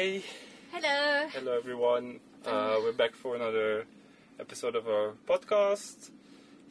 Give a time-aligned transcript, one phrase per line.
[0.00, 0.22] Hi.
[0.72, 1.28] Hello.
[1.28, 2.20] Hello, everyone.
[2.46, 3.84] Uh, we're back for another
[4.38, 6.08] episode of our podcast.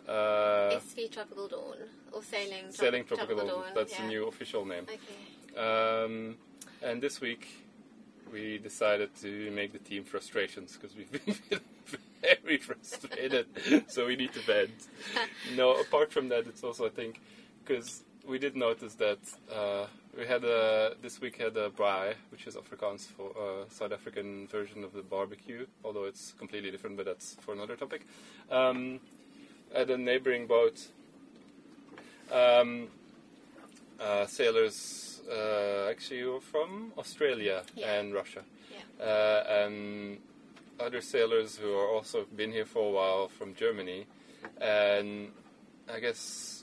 [0.07, 1.77] Uh, SV Tropical Dawn
[2.11, 3.65] or Sailing Trop- Sailing Tropical Dawn.
[3.75, 4.01] That's yeah.
[4.01, 4.87] the new official name.
[4.89, 5.55] Okay.
[5.55, 6.37] Um,
[6.81, 7.47] and this week
[8.33, 11.11] we decided to make the team frustrations because we've
[11.49, 11.59] been
[12.23, 13.45] very frustrated,
[13.89, 14.87] so we need to vent.
[15.55, 17.21] no, apart from that, it's also I think
[17.63, 19.19] because we did notice that
[19.53, 19.85] uh,
[20.17, 24.47] we had a this week had a braai, which is Afrikaans for uh, South African
[24.47, 28.05] version of the barbecue, although it's completely different, but that's for another topic.
[28.49, 28.99] Um,
[29.73, 30.87] at a neighboring boat,
[32.31, 32.87] um,
[33.99, 37.99] uh, sailors uh, actually were from Australia Yeah.
[37.99, 39.05] and Russia, Yeah.
[39.05, 40.19] uh, and
[40.79, 44.05] other sailors who are also been here for a while from Germany,
[44.59, 45.31] and
[45.91, 46.58] I guess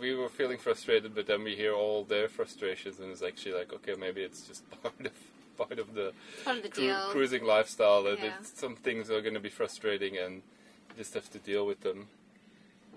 [0.00, 3.72] we were feeling frustrated, but then we hear all their frustrations, and it's actually like,
[3.72, 5.12] okay, maybe it's just part of
[5.56, 6.12] part of the
[6.44, 8.02] Part of the cru- cruising lifestyle.
[8.02, 8.32] That Yeah.
[8.42, 12.08] some things are going to be frustrating, and you just have to deal with them.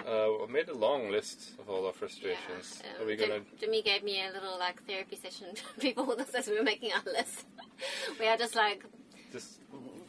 [0.06, 2.82] Uh, I made a long list of all our frustrations.
[2.84, 3.04] Yeah.
[3.04, 3.42] Are we gonna?
[3.60, 5.48] Jimmy gave me a little like therapy session
[5.80, 7.46] before this as we were making our list.
[8.20, 8.84] we are just like,
[9.32, 9.60] just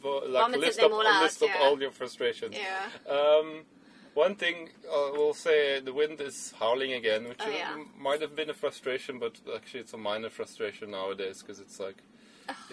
[0.01, 1.65] vo- like list up, all out, list up yeah.
[1.65, 2.55] all your frustrations.
[2.55, 2.89] yeah.
[3.11, 3.63] Um,
[4.25, 4.57] one thing
[4.95, 7.77] uh, we'll say the wind is howling again, which Oh, yeah.
[8.07, 11.99] might have been a frustration, but actually it's a minor frustration nowadays because it's like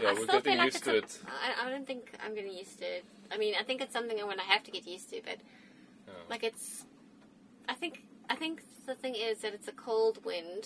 [0.01, 1.11] Yeah, I we're getting like used to it.
[1.45, 3.05] I, I don't think I'm getting used to it.
[3.35, 5.39] I mean, I think it's something I'm going to have to get used to, but
[6.09, 6.15] Yeah.
[6.33, 6.67] like it's.
[7.73, 7.95] I think
[8.35, 8.55] I think
[8.91, 10.65] the thing is that it's a cold wind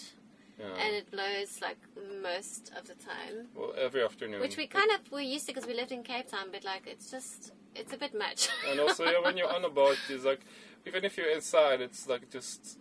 [0.58, 0.82] yeah.
[0.82, 1.80] and it blows like
[2.28, 3.36] most of the time.
[3.54, 4.40] well every afternoon.
[4.40, 6.84] Which we kind of were used to because we lived in Cape Town, but like
[6.86, 8.48] it's just it's a bit much.
[8.68, 10.42] and also yeah, when you're on a boat, it's like
[10.86, 12.78] even if you're inside, it's like just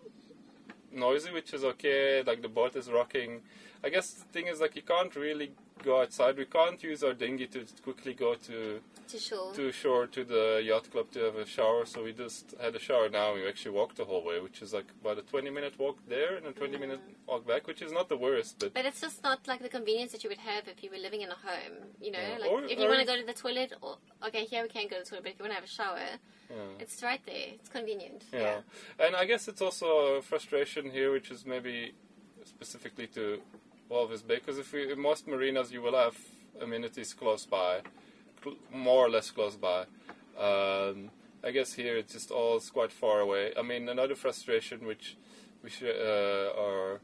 [0.92, 2.24] noisy, which is okay.
[2.26, 3.42] Like the boat is rocking.
[3.84, 5.52] I guess the thing is like you can't really
[5.84, 6.38] go outside.
[6.38, 9.54] We can't use our dinghy to quickly go to to shore.
[9.54, 11.86] to shore to the yacht club to have a shower.
[11.86, 13.34] So we just had a shower now.
[13.36, 16.36] We actually walked the whole way, which is like about a 20 minute walk there
[16.36, 18.74] and a 20 minute walk back, which is not the worst, but.
[18.74, 21.22] But it's just not like the convenience that you would have if you were living
[21.22, 21.76] in a home.
[22.02, 22.38] You know, Yeah.
[22.40, 24.90] like Or- if you want to go to the toilet, or okay, here we can't
[24.90, 26.10] go to the toilet, but if you want to have a shower,
[26.50, 26.56] Yeah.
[26.84, 27.48] it's right there.
[27.54, 28.26] It's convenient.
[28.34, 28.62] Yeah.
[29.00, 29.88] And I guess it's also
[30.18, 31.94] a frustration here, which is maybe
[32.44, 33.42] specifically to
[33.90, 36.16] Walvis Bay, because if in most marinas you will have
[36.62, 37.82] amenities close by,
[38.44, 39.82] cl- more or less close by.
[40.38, 41.10] Um,
[41.44, 43.54] I guess here it's just all quite far away.
[43.58, 45.16] I mean, another frustration which
[45.64, 47.00] we sh- uh, our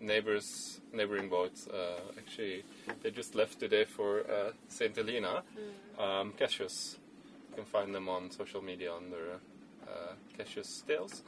[0.00, 2.64] neighbors, neighboring boats, uh, actually,
[3.02, 5.42] they just left today for uh, Saint Helena,
[5.98, 6.96] um, Cassius.
[7.50, 9.38] You can find them on social media under
[9.86, 11.22] uh, Cassius Tales.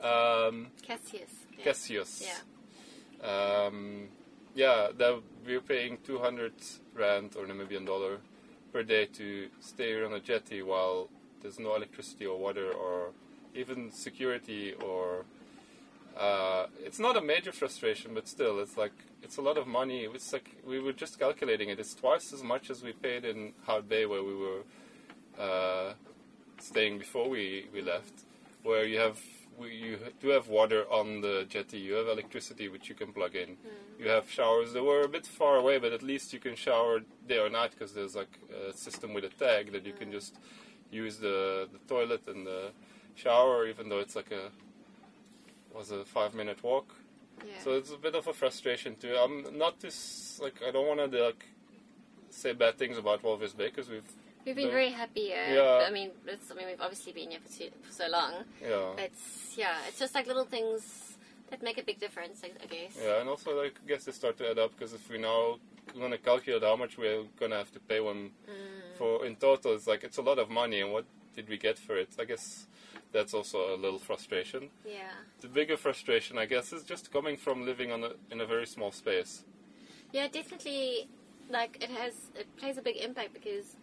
[0.00, 1.30] Um, Cassius.
[1.56, 1.64] Yeah.
[1.64, 2.24] Cassius.
[3.22, 3.66] Yeah.
[3.66, 4.08] Um,
[4.58, 6.52] yeah, that we're paying 200
[6.92, 8.18] rand or Namibian dollar
[8.72, 11.08] per day to stay on a jetty while
[11.40, 13.12] there's no electricity or water or
[13.54, 15.24] even security or.
[16.18, 20.00] Uh, it's not a major frustration, but still, it's like it's a lot of money.
[20.12, 21.78] It's like we were just calculating it.
[21.78, 24.62] It's twice as much as we paid in Hout Bay where we were
[25.38, 25.92] uh,
[26.58, 28.24] staying before we, we left,
[28.64, 29.20] where you have
[29.58, 33.34] we, you do have water on the jetty, you have electricity which you can plug
[33.34, 34.02] in, hmm.
[34.02, 34.72] you have showers.
[34.72, 37.72] They were a bit far away, but at least you can shower day or night
[37.72, 38.38] because there's like
[38.68, 40.14] a system with a tag that you can hmm.
[40.14, 40.36] just
[40.90, 42.70] use the the toilet and the
[43.14, 44.50] shower, even though it's like a
[45.74, 46.94] was a five minute walk.
[47.46, 47.52] Yeah.
[47.62, 49.14] So it's a bit of a frustration too.
[49.14, 51.44] I'm not this like I don't want to like
[52.30, 54.12] say bad things about Walvis Bay because we've
[54.44, 55.46] We've been the- very happy here.
[55.50, 55.86] Yeah.
[55.86, 58.32] I mean, it's, I mean, we've obviously been here for, too, for so long.
[58.62, 61.16] yeah It's yeah, it's just like little things
[61.50, 62.42] that make a big difference.
[62.44, 62.96] I, I guess.
[63.02, 65.58] yeah and also like I guess they start to add up because if we now
[65.98, 68.98] going to calculate how much we're going to have to pay when mm.
[68.98, 71.78] for in total it's like it's a lot of money and what did we get
[71.78, 72.10] for it?
[72.18, 72.66] I guess
[73.12, 74.68] that's also a little frustration.
[74.84, 75.12] Yeah.
[75.40, 78.66] The bigger frustration I guess is just coming from living on a, in a very
[78.66, 79.44] small space.
[80.12, 81.08] Yeah, definitely.
[81.50, 83.76] Like it has, it plays a big impact because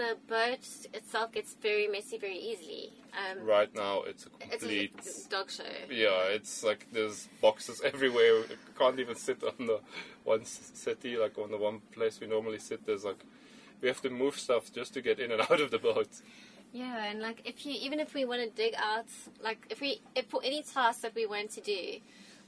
[0.00, 0.64] the boat
[0.94, 2.92] itself gets very messy very easily.
[3.20, 4.94] Um, Right now it's a It's complete
[5.26, 5.64] a dog show.
[5.90, 8.32] Yeah, it's like there's boxes everywhere.
[8.52, 9.80] You can't even sit on the
[10.24, 12.86] one city, like on the one place we normally sit.
[12.86, 13.22] There's like
[13.82, 16.08] we have to move stuff just to get in and out of the boat.
[16.72, 19.10] Yeah, and like if you even if we want to dig out,
[19.42, 21.82] like if we if for any task that we want to do,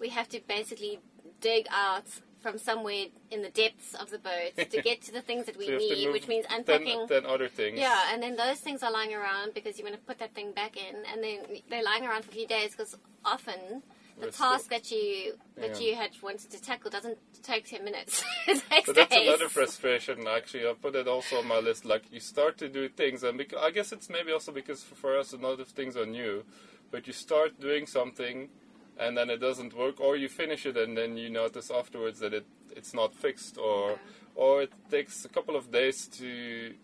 [0.00, 1.00] we have to basically
[1.40, 2.06] dig out
[2.42, 5.66] from somewhere in the depths of the boat to get to the things that we
[5.66, 7.06] So need, which means unpacking.
[7.08, 7.78] then other things.
[7.78, 10.52] Yeah, and then those things are lying around because you want to put that thing
[10.52, 11.38] back in, and then
[11.70, 13.82] they're lying around for a few days because often
[14.18, 15.86] the We're task that you that Yeah.
[15.86, 18.22] you had wanted to tackle doesn't take ten minutes.
[18.46, 19.26] it takes But that's days.
[19.28, 20.26] another frustration.
[20.28, 21.84] Actually, I put it also on my list.
[21.84, 24.96] Like you start to do things, and bec- I guess it's maybe also because for-
[24.96, 26.44] for us a lot of things are new.
[26.90, 28.50] But you start doing something,
[28.98, 32.32] and then it doesn't work, or you finish it, and then you notice afterwards that
[32.34, 32.46] it
[32.76, 33.98] it's not fixed, or
[34.34, 36.74] or it takes a couple of days to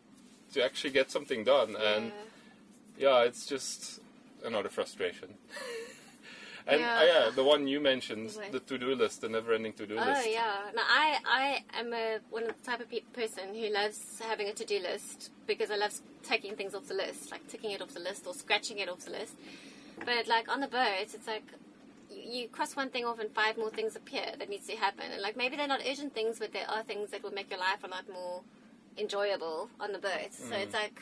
[0.53, 2.13] to actually get something done, and
[2.99, 3.23] Yeah.
[3.23, 4.01] it's just
[4.45, 5.29] another frustration.
[6.67, 6.99] and Yeah.
[7.01, 8.53] uh, yeah, the one you mentioned, What?
[8.53, 10.29] the to-do list, the never-ending to-do Oh list.
[10.31, 10.71] yeah.
[10.75, 14.49] No, I I am a one of the type of pe- person who loves having
[14.49, 17.81] a to do list because I love taking things off the list, like ticking it
[17.83, 19.35] off the list or scratching it off the list.
[20.05, 21.45] But like on the boat, it's like
[22.11, 25.05] you, cross one thing off and five more things appear that needs to happen.
[25.13, 27.61] And like maybe they're not urgent things, but there are things that will make your
[27.61, 28.43] life a lot more
[28.97, 30.33] enjoyable on the boat.
[30.33, 30.63] So Mm.
[30.63, 31.01] it's like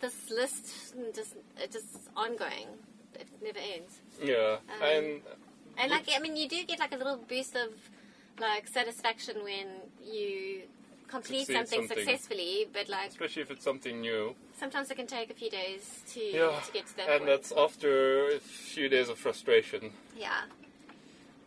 [0.00, 2.68] this list just it's just ongoing.
[3.14, 4.00] It never ends.
[4.22, 5.22] Yeah, Um, and
[5.78, 7.70] And like, I mean, you do get like a little boost of
[8.40, 9.66] like satisfaction when
[10.04, 10.62] you
[11.08, 11.98] complete something, something.
[11.98, 12.68] successfully.
[12.72, 14.34] But like, especially if it's something new.
[14.62, 15.82] Sometimes it can take a few days
[16.12, 17.26] to Yeah, to get to that and point.
[17.30, 18.38] that's after a
[18.74, 19.82] few days of frustration.
[20.16, 20.42] yeah.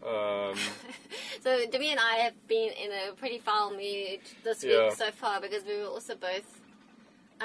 [0.06, 0.58] Um,
[1.44, 4.90] so Demi and I have been in a pretty foul mood this Yeah.
[4.90, 6.50] week so far because we were also both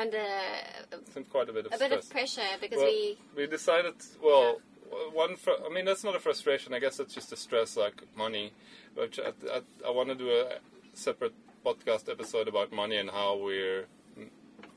[0.02, 3.94] under a, quite a bit of a bit of pressure because well, we we decided.
[4.22, 4.60] Well,
[5.12, 5.36] one.
[5.36, 6.74] Fr- I mean, that's not a frustration.
[6.74, 8.52] I guess that's just a stress, like money.
[8.94, 9.58] which I, I,
[9.88, 10.44] I want to do a
[10.92, 13.86] separate podcast episode about money and how we're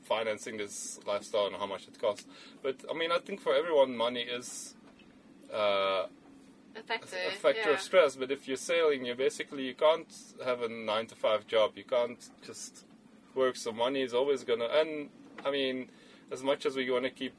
[0.04, 2.26] financing this lifestyle and how much it costs.
[2.62, 4.74] But I mean, I think for everyone, money is.
[5.52, 6.06] Uh,
[6.76, 7.16] a factor.
[7.28, 7.74] a factor yeah.
[7.74, 8.16] of stress.
[8.16, 10.12] But if you're sailing, you basically you can't
[10.44, 11.72] have a nine to five job.
[11.76, 12.84] You can't just
[13.34, 13.56] work.
[13.56, 14.66] So money is always gonna.
[14.66, 15.08] And
[15.44, 15.88] I mean,
[16.32, 17.34] as much as we want to keep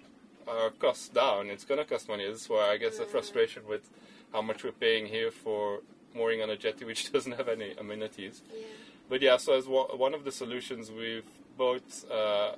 [0.47, 2.25] our costs down, it's gonna cost money.
[2.25, 3.09] This is why I guess the Mm.
[3.12, 3.89] frustration with
[4.31, 5.81] how much we're paying here for
[6.13, 8.41] mooring on a jetty which doesn't have any amenities.
[8.53, 8.65] Yeah.
[9.09, 11.27] But yeah, so as one of the solutions, we've
[11.57, 12.54] both uh,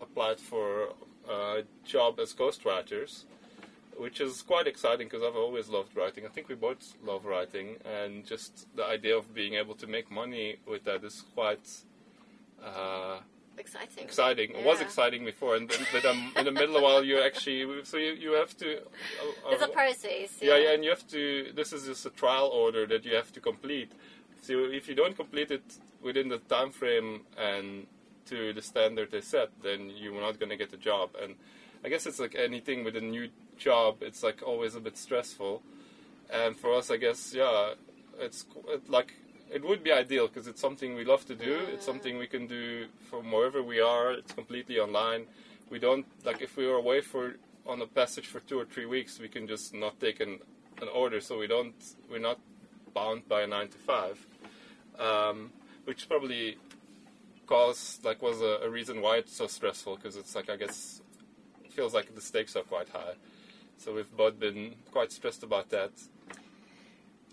[0.00, 0.90] applied for
[1.28, 3.24] a job as ghostwriters,
[3.98, 6.24] which is quite exciting because I've always loved writing.
[6.24, 10.10] I think we both love writing, and just the idea of being able to make
[10.10, 11.68] money with that is quite
[12.64, 13.18] uh,
[13.58, 14.04] Exciting.
[14.04, 14.50] exciting.
[14.54, 17.66] It was exciting before, and then, but um, in the middle of while you actually,
[17.84, 18.78] so you, you have to.
[18.78, 20.38] Uh, It's a uh, process.
[20.40, 21.50] yeah, yeah, and you have to.
[21.56, 23.90] This is just a trial order that you have to complete.
[24.42, 25.64] So if you don't complete it
[26.00, 27.86] within the time frame and
[28.28, 31.10] to the standard they set, then you're not going to get the job.
[31.22, 31.34] And
[31.84, 33.98] I guess it's like anything with a new job.
[34.02, 35.62] It's like always a bit stressful.
[36.30, 37.74] And for us, I guess, yeah,
[38.18, 39.14] it's it, like
[39.50, 41.60] it would be ideal because it's something we love to do.
[41.72, 44.12] It's something we can do from wherever we are.
[44.12, 45.26] It's completely online.
[45.70, 47.34] We don't like if we were away for
[47.66, 50.38] on a passage for two or three weeks, we can just not take an,
[50.80, 51.20] an order.
[51.20, 51.74] So we don't
[52.10, 52.38] we're not
[52.94, 54.26] bound by a nine to five,
[54.98, 55.50] um,
[55.84, 56.56] which probably
[57.48, 61.00] caused like was a, a reason why it's so stressful because it's like I guess
[61.64, 63.14] it feels like the stakes are quite high.
[63.78, 65.92] So we've both been quite stressed about that,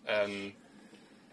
[0.08, 0.54] and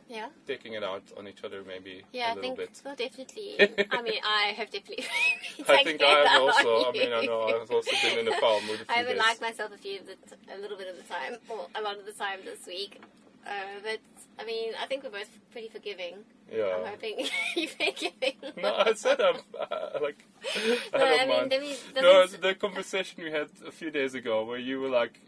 [0.08, 0.28] Yeah.
[0.46, 2.82] taking it out on each other maybe Yeah, a I little think bit.
[2.84, 3.60] well, definitely.
[3.90, 5.04] I mean, I have definitely.
[5.68, 6.84] I think I have also.
[6.88, 9.16] I mean, I know I've also been in a foul mood a few I haven't
[9.16, 9.26] days.
[9.26, 11.82] liked myself a few, of the t- a little bit of the time, or a
[11.82, 13.00] lot of the time this week.
[13.46, 13.50] Uh,
[13.82, 14.00] but
[14.38, 16.24] I mean, I think we're both pretty forgiving.
[16.52, 16.90] I'm yeah.
[16.90, 17.26] hoping
[17.56, 18.34] you're forgiving.
[18.62, 20.24] No, I said I'm uh, like.
[20.54, 21.50] I No, don't I mean, mind.
[21.50, 25.20] Demi No, the conversation we had a few days ago where you were like,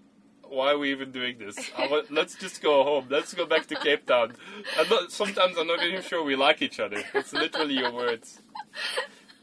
[0.48, 1.58] why are we even doing this?
[1.76, 3.06] I wa- let's just go home.
[3.10, 4.32] Let's go back to Cape Town.
[4.78, 7.02] I'm not, sometimes I'm not even sure we like each other.
[7.14, 8.40] It's literally your words.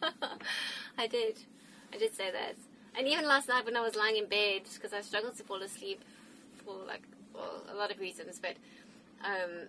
[0.98, 1.40] I did.
[1.94, 2.56] I did say that.
[2.98, 5.62] And even last night when I was lying in bed, because I struggled to fall
[5.62, 6.02] asleep
[6.64, 7.02] for like,
[7.34, 8.56] well, a lot of reasons, but
[9.24, 9.68] um,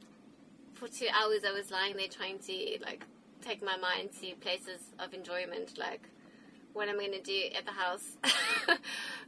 [0.83, 3.05] for two hours I was lying there trying to like
[3.41, 6.09] take my mind to places of enjoyment, like
[6.73, 8.17] what am I'm going to do at the house.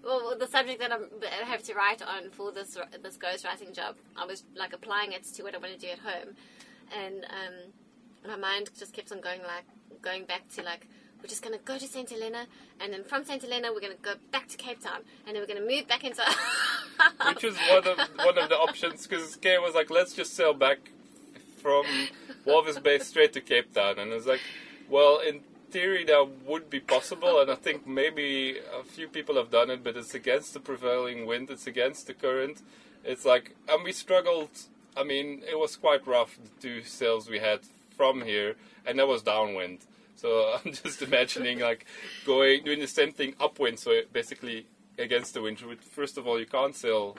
[0.05, 3.95] well, the subject that I'm, I have to write on for this this ghostwriting job,
[4.17, 6.35] I was like applying it to what I want to do at home,
[6.93, 9.65] and um, my mind just kept on going like
[10.03, 10.89] going back to like
[11.23, 12.47] we're just gonna go to Saint Helena,
[12.81, 15.55] and then from Saint Helena we're gonna go back to Cape Town, and then we're
[15.55, 16.23] gonna move back into.
[17.29, 20.53] Which was one of one of the options because Kay was like, let's just sail
[20.53, 20.91] back
[21.65, 21.87] from
[22.47, 24.43] Walvis Bay straight to Cape Town, and it's like,
[24.91, 25.41] well, in
[25.71, 29.83] theory that would be possible, and I think maybe a few people have done it,
[29.83, 32.61] but it's against the prevailing wind, it's against the current.
[33.03, 34.51] It's like, and we struggled.
[34.95, 37.61] I mean, it was quite rough the two sails we had
[37.97, 39.79] from here, and that was downwind.
[40.17, 41.87] So I'm just imagining like
[42.27, 44.67] going doing the same thing upwind, so basically
[44.99, 45.59] against the wind.
[45.81, 47.17] First of all, you can't sail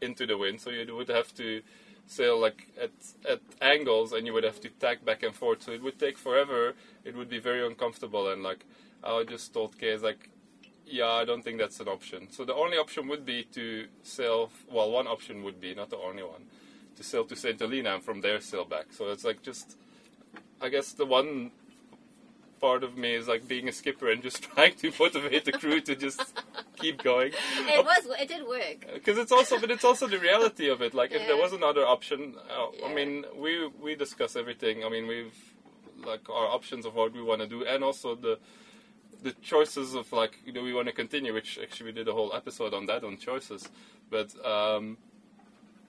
[0.00, 1.62] into the wind, so you would have to
[2.08, 2.90] sail like at
[3.28, 5.62] at angles, and you would have to tack back and forth.
[5.62, 6.74] So it would take forever.
[7.04, 8.64] It would be very uncomfortable, and like
[9.04, 10.30] I just told Kay, like,
[10.84, 12.28] yeah, I don't think that's an option.
[12.30, 14.50] So the only option would be to sail.
[14.70, 16.46] Well, one option would be not the only one,
[16.96, 18.86] to sail to Saint Helena and from there sail back.
[18.90, 19.76] So it's like just,
[20.60, 21.52] I guess the one
[22.60, 25.80] part of me is like being a skipper and just trying to motivate the crew
[25.80, 26.22] to just
[26.76, 27.32] keep going.
[27.58, 28.06] It was.
[28.20, 28.86] It did work.
[28.94, 30.94] Because it's also, but it's also the reality of it.
[30.94, 34.84] Like if there was another option, uh, I mean, we we discuss everything.
[34.84, 35.34] I mean, we've
[36.04, 38.38] like our options of what we want to do, and also the
[39.22, 41.34] the choices of like, do we want to continue?
[41.34, 43.68] Which actually we did a whole episode on that on choices.
[44.10, 44.96] But um,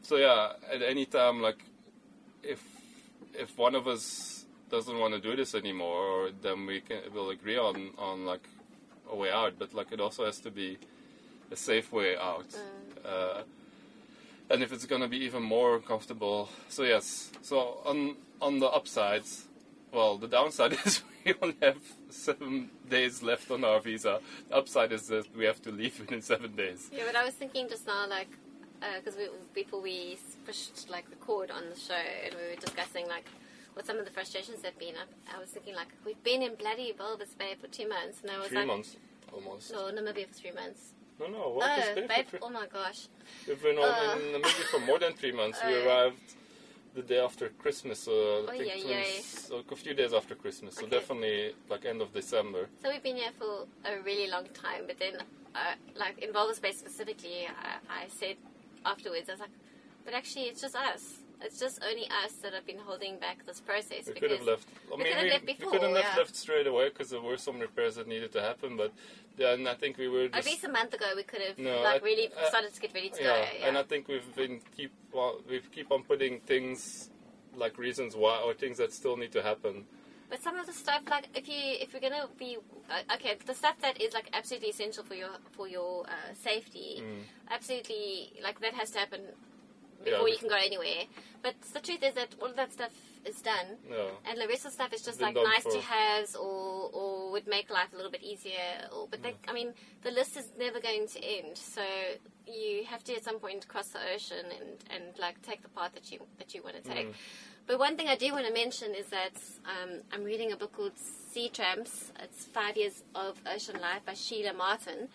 [0.01, 1.63] so yeah, at any time, like
[2.43, 2.61] if
[3.33, 4.38] if one of us
[4.69, 8.47] doesn't want to do this anymore, or then we can will agree on on like
[9.11, 9.53] a way out.
[9.57, 10.77] But like it also has to be
[11.51, 12.47] a safe way out.
[13.05, 13.41] Uh,
[14.49, 17.31] and if it's going to be even more comfortable, so yes.
[17.41, 19.47] So on on the upsides,
[19.91, 21.77] well, the downside is we only have
[22.09, 24.19] seven days left on our visa.
[24.49, 26.89] The upside is that we have to leave within seven days.
[26.91, 28.29] Yeah, but I was thinking just now, like,
[28.97, 33.25] because we, before we pushed like record on the show, and we were discussing like
[33.79, 34.93] what some of the frustrations have been.
[35.00, 38.29] I, I was thinking like we've been in bloody Walvis Bay for two months, and
[38.29, 38.98] I was Three like, months
[39.31, 39.71] almost.
[39.71, 40.91] no, Namibia for three months.
[41.17, 41.31] No, no.
[41.38, 43.07] No, What is babe, oh my gosh.
[43.48, 44.17] We've been Uh.
[44.17, 45.59] in Namibia for more than three months.
[45.65, 45.86] we Uh.
[45.86, 46.27] arrived
[46.93, 50.75] the day after Christmas, so I think it was so a few days after Christmas.
[50.75, 50.98] So Okay.
[50.98, 52.67] definitely like end of December.
[52.83, 55.15] So we've been here for a really long time, but then,
[55.55, 58.36] uh, like in Walvis Bay specifically, I, I said
[58.86, 59.55] afterwards, I was like,
[60.03, 61.03] but actually, it's just us.
[61.41, 64.48] It's just only us that have been holding back this process We could because have
[64.48, 64.67] left.
[64.91, 66.17] I we mean, could have we, left we before, couldn't have yeah.
[66.17, 68.75] left straight away because there were some repairs that needed to happen.
[68.75, 68.91] But
[69.38, 72.01] then I think we were at least a month ago we could have No, like
[72.01, 73.48] I- really uh, started to get ready to yeah, go.
[73.60, 73.67] Yeah.
[73.67, 77.10] and I think we've been keep well, we keep on putting things
[77.55, 79.86] like reasons why or things that still need to happen.
[80.29, 82.58] But some of the stuff, like if you if you're gonna be
[82.89, 87.01] uh, okay, the stuff that is like absolutely essential for your for your uh, safety,
[87.01, 87.22] Mm.
[87.50, 89.22] absolutely like that has to happen
[90.06, 91.03] Yeah, before you can go anywhere.
[91.41, 92.91] But the truth is that all of that stuff
[93.25, 94.12] is done, No.
[94.25, 96.89] and the rest of the stuff is just Been like nice for- to haves or
[96.94, 98.88] or would make life a little bit easier.
[98.94, 101.82] Or but they, I mean, the list is never going to end, so
[102.48, 105.94] you have to at some point cross the ocean and and like take the path
[105.94, 107.08] that you that you want to take.
[107.10, 107.13] Mm.
[107.68, 110.72] But one thing I do want to mention is that um, I'm reading a book
[110.74, 112.12] called Sea Tramps.
[112.20, 115.10] It's Five Years of Ocean Life by Sheila Martin.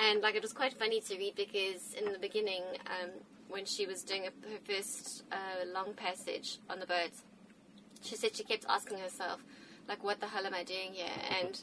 [0.00, 3.10] And like it was quite funny to read because in the beginning, um,
[3.48, 7.10] when she was doing a, her first uh, long passage on the boat,
[8.02, 9.42] she said she kept asking herself,
[9.88, 11.06] like, what the hell am I doing here?
[11.40, 11.60] And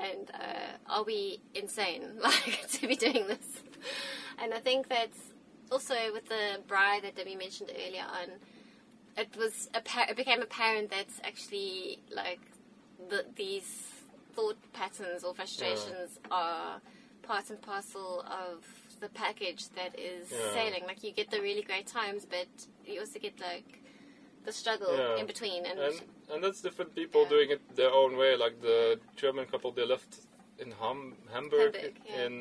[0.00, 3.62] and uh, are we insane, like, to be doing this?
[4.42, 5.18] And I think that's
[5.70, 8.28] also with the braai that Debbie mentioned earlier on,
[9.16, 12.40] it was appa- it became apparent that actually like
[13.08, 13.88] the, these
[14.34, 16.80] thought patterns or frustrations are
[17.22, 18.64] part and parcel of
[19.04, 20.38] the package that is Yeah.
[20.56, 20.84] sailing.
[20.90, 22.50] Like you get the really great times, but
[22.90, 23.70] you also get like
[24.46, 25.20] the struggle Yeah.
[25.20, 25.60] in between.
[25.70, 25.96] And, and
[26.32, 27.34] and that's different people Yeah.
[27.34, 28.32] doing it their own way.
[28.44, 28.78] Like the
[29.22, 30.12] German couple, they left
[30.62, 31.94] in Ham- Hamburg, Hamburg,
[32.24, 32.32] in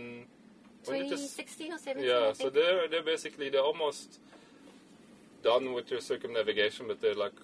[0.86, 2.10] when 2016 or 17.
[2.12, 2.34] yeah.
[2.42, 4.10] So they're they're basically they're almost
[5.44, 7.38] done with their circumnavigation, but they're like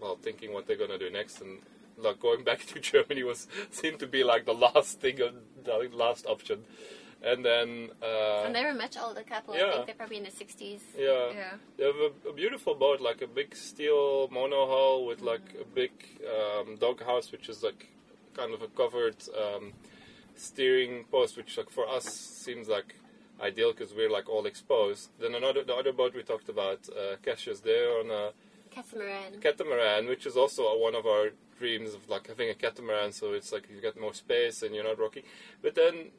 [0.00, 1.54] well thinking what they're gonna do next and.
[1.98, 5.76] Like going back to Germany was seemed to be like the last thing, of, the
[6.04, 6.64] last option,
[7.24, 9.54] and then uh, and they're a much older couple.
[9.54, 9.70] I Yeah.
[9.72, 10.80] think they're probably in the 60s.
[10.98, 11.54] yeah, Yeah.
[11.76, 15.92] They have a, a beautiful boat, like a big steel monohull with like a big
[16.36, 17.88] um, doghouse, which is like
[18.34, 19.72] kind of a covered um,
[20.34, 22.94] steering post, which like for us seems like
[23.40, 25.10] ideal because we're like all exposed.
[25.20, 28.30] Then another, the other boat we talked about, uh, Cassius, there on a
[28.70, 29.40] Catamaran.
[29.40, 33.52] catamaran, which is also one of our dreams of like having a catamaran, so it's
[33.52, 35.22] like you get more space and you're not rocking.
[35.60, 36.10] But then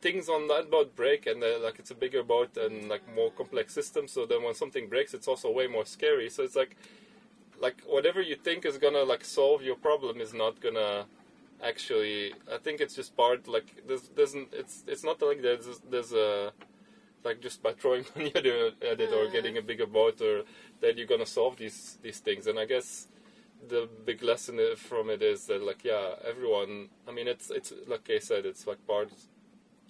[0.00, 3.30] things on that boat break, and uh, like it's a bigger boat and like more
[3.30, 4.08] complex system.
[4.08, 6.28] So then when something breaks, it's also way more scary.
[6.30, 6.76] So it's like
[7.60, 11.06] like whatever you think is gonna like solve your problem is not gonna
[11.62, 12.34] actually.
[12.52, 16.52] I think it's just part like there's doesn't it's it's not like there's there's a
[17.24, 19.32] like just by throwing money at it, or Mm.
[19.32, 20.44] getting a bigger boat or
[20.80, 22.46] that you're gonna solve these these things.
[22.46, 23.08] And I guess
[23.66, 26.88] the big lesson from it is that like yeah, everyone.
[27.08, 29.10] I mean, it's it's like I said, it's like part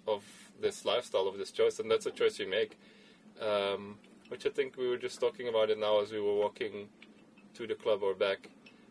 [0.09, 0.25] of
[0.61, 2.79] this lifestyle of this choice, and that's a choice you make.
[3.41, 3.97] Um,
[4.29, 6.88] which I think we were just talking about it now as we were walking
[7.55, 8.50] to the club or back.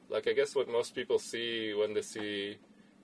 [0.10, 2.58] Like I guess what most people see when they see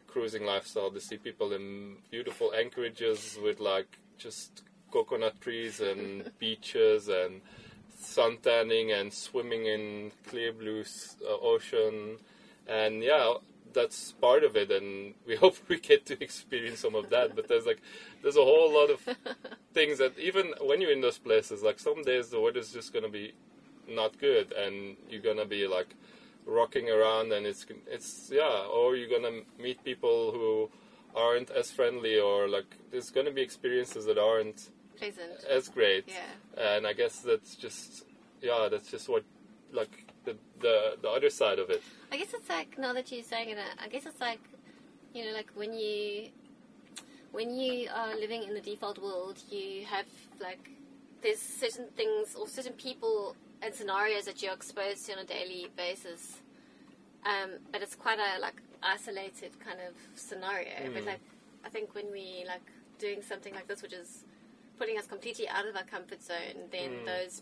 [0.08, 7.10] cruising lifestyle, they see people in beautiful anchorages with like just coconut trees and beaches
[7.10, 7.42] and
[8.00, 10.84] sun tanning and swimming in clear blue
[11.28, 12.18] uh, ocean,
[12.68, 13.34] and yeah,
[13.74, 14.72] that's part of it.
[14.72, 17.36] And we hope we get to experience some of that.
[17.36, 17.82] But there's like
[18.22, 19.02] there's a whole lot of
[19.74, 23.10] things that even when you're in those places, like some days the weather's just gonna
[23.10, 23.34] be
[23.88, 25.96] not good, and you're gonna be like
[26.46, 30.70] rocking around, and it's it's yeah, or you're gonna meet people who
[31.16, 35.44] aren't as friendly, or like there's gonna be experiences that aren't Pleasant.
[35.50, 36.06] as great.
[36.08, 36.76] Yeah.
[36.76, 38.06] And I guess that's just
[38.42, 39.24] yeah, that's just what
[39.72, 41.82] like the the the other side of it.
[42.12, 44.40] I guess it's like now that you're saying it, I guess it's like
[45.14, 46.30] you know, like when you
[47.32, 50.06] when you are living in the default world, you have
[50.40, 50.70] like
[51.22, 55.68] there's certain things or certain people and scenarios that you're exposed to on a daily
[55.76, 56.42] basis.
[57.26, 60.92] Um, but it's quite a like isolated kind of scenario.
[60.94, 61.08] But Mm.
[61.08, 61.22] like
[61.66, 62.62] I think when we like
[63.00, 64.26] doing something like this, which is
[64.78, 67.06] putting us completely out of our comfort zone, then Mm.
[67.06, 67.42] those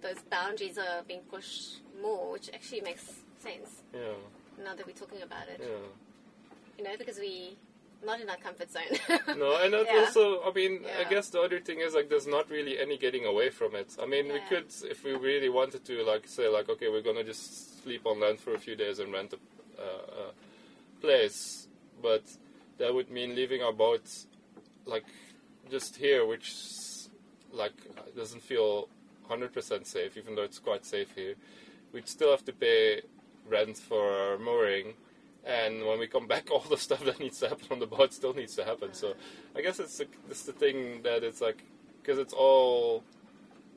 [0.00, 3.04] those boundaries are being pushed more, which actually makes
[3.38, 4.00] sense Yeah,
[4.62, 5.60] now that we're talking about it.
[5.60, 5.88] yeah.
[6.78, 7.56] You know, because we
[8.04, 8.82] not in our comfort zone.
[9.38, 10.00] No, and Yeah.
[10.00, 13.24] also, I mean, I guess the other thing is like there's not really any getting
[13.24, 13.96] away from it.
[14.00, 17.24] I mean, we could, if we really wanted to, like say, like okay, we're gonna
[17.24, 19.38] just sleep on land for a few days and rent a,
[19.82, 21.68] uh, a place,
[22.02, 22.22] but
[22.78, 24.06] that would mean leaving our boat,
[24.84, 25.04] like
[25.70, 26.52] just here, which
[27.52, 27.72] like
[28.16, 28.88] doesn't feel
[29.28, 31.34] 100% safe, even though it's quite safe here.
[31.92, 33.02] We'd still have to pay
[33.48, 34.94] rent for our mooring.
[35.44, 38.12] And when we come back, all the stuff that needs to happen on the boat
[38.12, 38.94] still needs to happen.
[38.94, 39.14] So,
[39.56, 41.64] I guess it's the, it's the thing that it's like
[42.02, 43.02] because it's all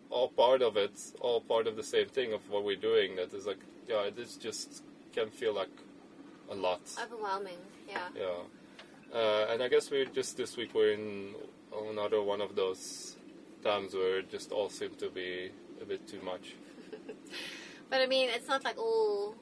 [0.10, 3.16] all part of it, all part of the same thing of what we're doing.
[3.16, 5.70] That is like yeah, it is just can feel like
[6.50, 6.82] a lot.
[7.02, 7.58] Overwhelming,
[7.90, 8.08] yeah.
[8.16, 11.36] Yeah, uh, and I guess we're just this week we're in
[11.90, 13.17] another one of those
[13.64, 16.56] times where it just all seemed to be a bit too much.
[17.90, 19.36] But I mean, it's not like all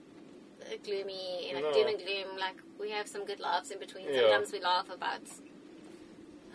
[0.62, 1.74] uh, gloomy, like No.
[1.74, 2.38] doom and gloom.
[2.40, 4.06] Like we have some good laughs in between.
[4.06, 4.20] Yeah.
[4.22, 5.22] Sometimes we laugh about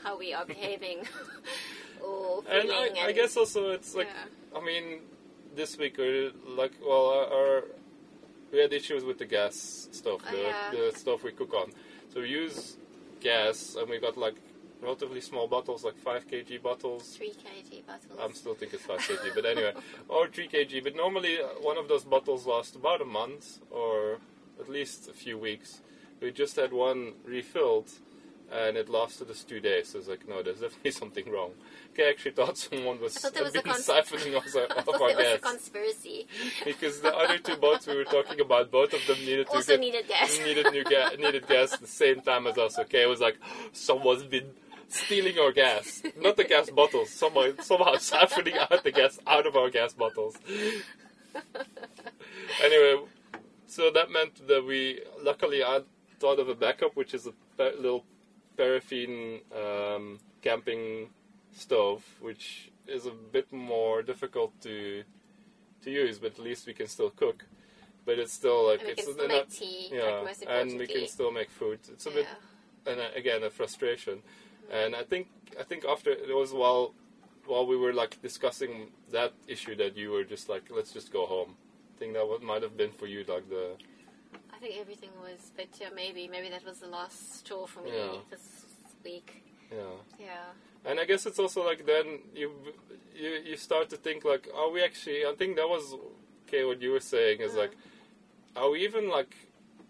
[0.05, 0.99] how we are behaving
[2.05, 2.93] or And feeling.
[3.03, 4.59] I, I guess also it's like yeah.
[4.61, 5.01] I mean,
[5.57, 7.65] this week we're like well our, our
[8.53, 10.71] we had issues with the gas stove, Oh, the, yeah.
[10.71, 11.73] the stove we cook on.
[12.15, 12.77] So we use
[13.21, 14.37] gas, and we got like
[14.83, 17.17] relatively small bottles, like five kg bottles.
[17.17, 18.19] three kg bottles.
[18.21, 19.73] I'm still thinking it's 5 kg, but anyway,
[20.09, 20.83] or 3 kg.
[20.85, 24.19] But normally, uh, one of those bottles lasts about a month or
[24.59, 25.81] at least a few weeks.
[26.21, 27.89] We just had one refilled,
[28.53, 29.89] and it lasted us two days.
[29.89, 31.53] So it's like, no, there's definitely something wrong.
[31.93, 35.23] Okay, I actually thought someone was thought was a siphoning us off our was a
[35.23, 36.27] gas conspiracy.
[36.65, 39.73] because the other two boats we were talking about, both of them needed to Also
[39.75, 40.39] get needed gas.
[40.39, 42.79] needed new ga- needed gas at the same time as us.
[42.79, 43.39] Okay, it was like
[43.73, 44.51] someone's been
[44.91, 47.11] stealing our gas, not the gas bottles.
[47.11, 50.37] Someone somehow siphoning out the gas out of our gas bottles.
[52.63, 53.03] Anyway,
[53.67, 55.81] so that meant that we luckily I
[56.19, 58.05] thought of a backup, which is a pa- little
[58.57, 61.09] paraffin um, camping
[61.53, 65.05] stove, which is a bit more difficult to
[65.83, 67.47] to use, but at least we can still cook.
[68.05, 71.51] But it's still like it's still make tea, yeah, like and we can still make
[71.51, 71.79] food.
[71.93, 72.17] It's a yeah.
[72.17, 72.27] bit,
[72.87, 74.23] and uh, again, a frustration.
[74.71, 75.29] And I think
[75.59, 76.95] I think after it was while
[77.47, 81.27] while we were like discussing that issue that you were just like, let's just go
[81.27, 81.57] home.
[81.97, 83.73] I think that what might have been for you like the
[84.55, 85.93] I think everything was better.
[85.95, 88.19] Maybe, maybe that was the last straw for me Yeah.
[88.31, 88.67] this
[89.05, 89.43] week.
[89.73, 89.97] yeah.
[90.19, 90.47] Yeah.
[90.85, 92.51] And I guess it's also like then you
[93.15, 95.27] you you start to think like, are we actually?
[95.27, 95.95] I think that was
[96.47, 96.65] okay.
[96.65, 97.63] What you were saying is Yeah.
[97.63, 97.73] like,
[98.57, 99.35] are we even like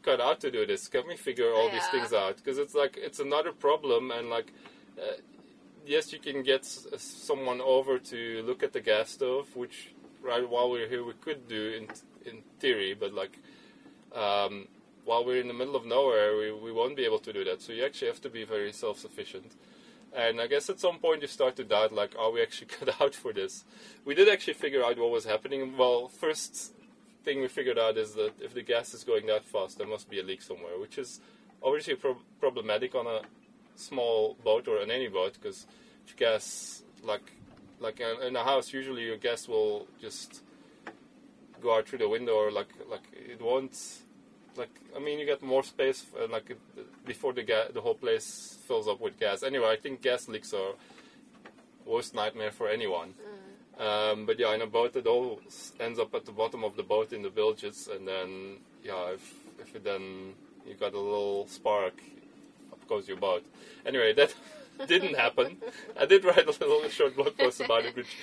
[0.02, 0.88] cut out to do this?
[0.88, 2.36] Can we figure all these things out?
[2.36, 4.52] Because it's like it's another problem, and like,
[4.98, 5.16] uh,
[5.86, 10.48] yes, you can get s- someone over to look at the gas stove, which right
[10.48, 11.88] while we're here we could do in
[12.28, 13.38] in theory, but like.
[14.14, 14.66] Um,
[15.04, 17.62] while we're in the middle of nowhere, we, we won't be able to do that.
[17.62, 19.52] So you actually have to be very self-sufficient.
[20.14, 23.00] And I guess at some point you start to doubt, like, are we actually cut
[23.00, 23.64] out for this?
[24.04, 25.76] We did actually figure out what was happening.
[25.76, 26.74] Well, first
[27.24, 30.09] thing we figured out is that if the gas is going that fast, there must
[30.09, 31.20] be a leak somewhere, which is
[31.62, 33.20] obviously pro- problematic on a
[33.74, 35.66] small boat or on any boat because
[36.16, 37.33] gas, like,
[37.78, 40.42] like in a house, usually your gas will just
[41.61, 43.76] go out through the window or like like it won't
[44.56, 46.56] like I mean you get more space uh, like
[47.06, 49.42] before the ga- the whole place fills up with gas.
[49.42, 50.72] Anyway, I think gas leaks are
[51.85, 53.14] worst nightmare for anyone.
[53.80, 55.40] Um, but yeah, in a boat, it all
[55.80, 59.34] ends up at the bottom of the boat in the bilges, and then yeah, if
[59.58, 60.34] if it then
[60.66, 61.94] you got a little spark,
[62.72, 63.42] up goes your boat.
[63.86, 64.34] Anyway, that
[64.86, 65.56] didn't happen.
[65.98, 68.14] I did write a little short blog post about it, which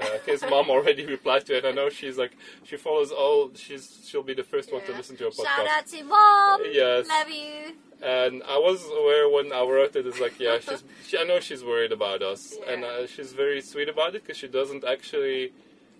[0.00, 1.64] uh, his mom already replied to it.
[1.64, 3.50] I know she's like she follows all.
[3.54, 5.44] She's she'll be the first one to listen to our podcast.
[5.44, 6.60] Shout out to mom.
[6.70, 7.08] Yes.
[7.08, 7.74] Love you.
[8.02, 11.40] And I was aware when I wrote it, it's like, yeah, she's, she, I know
[11.40, 12.54] she's worried about us.
[12.68, 15.52] And uh, she's very sweet about it because she doesn't actually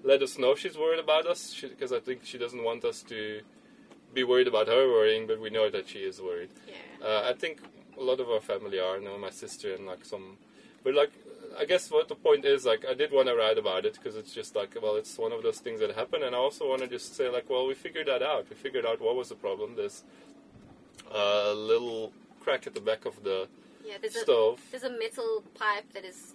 [0.05, 1.59] let us know she's worried about us.
[1.59, 3.41] Because I think she doesn't want us to
[4.13, 6.51] be worried about her worrying, but we know that she is worried.
[6.69, 7.07] Yeah.
[7.07, 7.61] Uh, I think
[7.99, 10.37] a lot of our family are, you know, my sister and like some.
[10.85, 11.13] But like,
[11.59, 14.17] I guess what the point is, like, I did want to write about it because
[14.17, 16.23] it's just like, well, it's one of those things that happen.
[16.23, 18.47] And I also want to just say, like, well, we figured that out.
[18.51, 19.75] We figured out what was the problem.
[19.77, 20.05] There's
[21.11, 23.49] a little crack at the back of the
[23.85, 23.95] Yeah.
[24.01, 24.61] There's a stove.
[24.71, 26.35] there's a metal pipe that is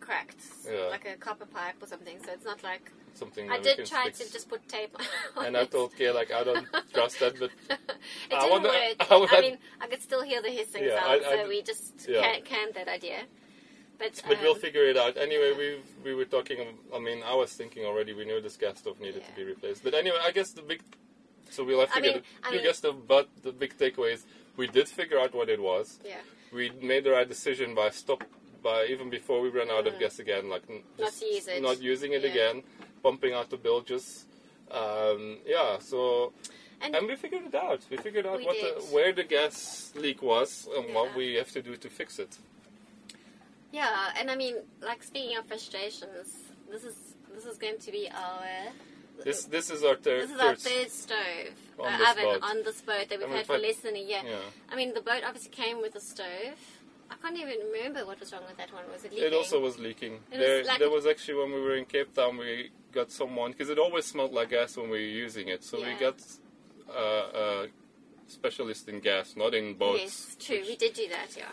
[0.00, 0.86] cracked, Yeah.
[0.90, 2.18] like a copper pipe or something.
[2.24, 4.18] So it's not like Something I did try fix.
[4.20, 4.96] to just put tape
[5.36, 7.78] on And I told Kay, like, I don't trust that, but it
[8.32, 8.96] I didn't wonder- work.
[9.32, 11.62] I I mean, I could still hear the hissing Yeah, sound, I- I so we
[11.62, 12.22] just yeah.
[12.34, 13.22] can- canned that idea.
[14.00, 15.14] But, but we'll um, figure it out.
[15.26, 15.68] Anyway, we
[16.04, 16.58] we were talking.
[16.94, 18.12] I mean, I was thinking already.
[18.14, 19.84] We knew this gas stove needed to be replaced.
[19.84, 20.80] But anyway, I guess the big.
[21.50, 23.06] So we'll have to I get mean- a I new mean- gas stove.
[23.06, 24.24] But the big takeaway is
[24.56, 26.00] we did figure out what it was.
[26.04, 26.16] Yeah.
[26.52, 28.24] We made the right decision by stop
[28.62, 30.00] by even before we ran out of Mm.
[30.00, 30.48] gas again.
[30.54, 31.62] Like n- Not use it.
[31.62, 32.30] not using it Yeah.
[32.30, 32.56] again,
[33.02, 34.24] pumping out the bilges.
[34.70, 35.78] Um, yeah.
[35.78, 36.32] So.
[36.82, 37.80] And, And we figured it out.
[37.90, 41.50] We figured out We what the, where the gas leak was and what we have
[41.52, 42.38] to do to fix it.
[43.72, 46.28] Yeah, and I mean, like speaking of frustrations,
[46.70, 46.96] this is
[47.34, 48.72] this is going to be our
[49.24, 50.22] This this is our third.
[50.24, 52.42] this is our third stove On uh, oven boat.
[52.42, 54.22] on this boat that we've had for less than a year.
[54.24, 54.38] yeah.
[54.70, 56.58] I mean, the boat obviously came with a stove.
[57.12, 58.84] I can't even remember what was wrong with that one.
[58.92, 59.26] Was it leaking?
[59.26, 60.14] It also was leaking.
[60.30, 63.10] It was there, like- there was actually when we were in Cape Town, we got
[63.10, 65.64] someone because it always smelled like gas when we were using it.
[65.64, 66.18] So we got
[66.88, 66.92] uh,
[67.44, 67.66] a
[68.28, 70.00] specialist in gas, not in boats.
[70.02, 70.56] Yes, true.
[70.58, 71.44] which- We did do that, yeah.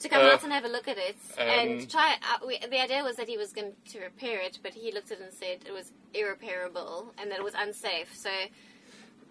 [0.00, 2.14] To come Uh, out and have a look at it and, and- try.
[2.22, 5.10] Uh, we, the idea was that he was going to repair it, but he looked
[5.10, 8.14] at it and said it was irreparable and that it was unsafe.
[8.14, 8.30] So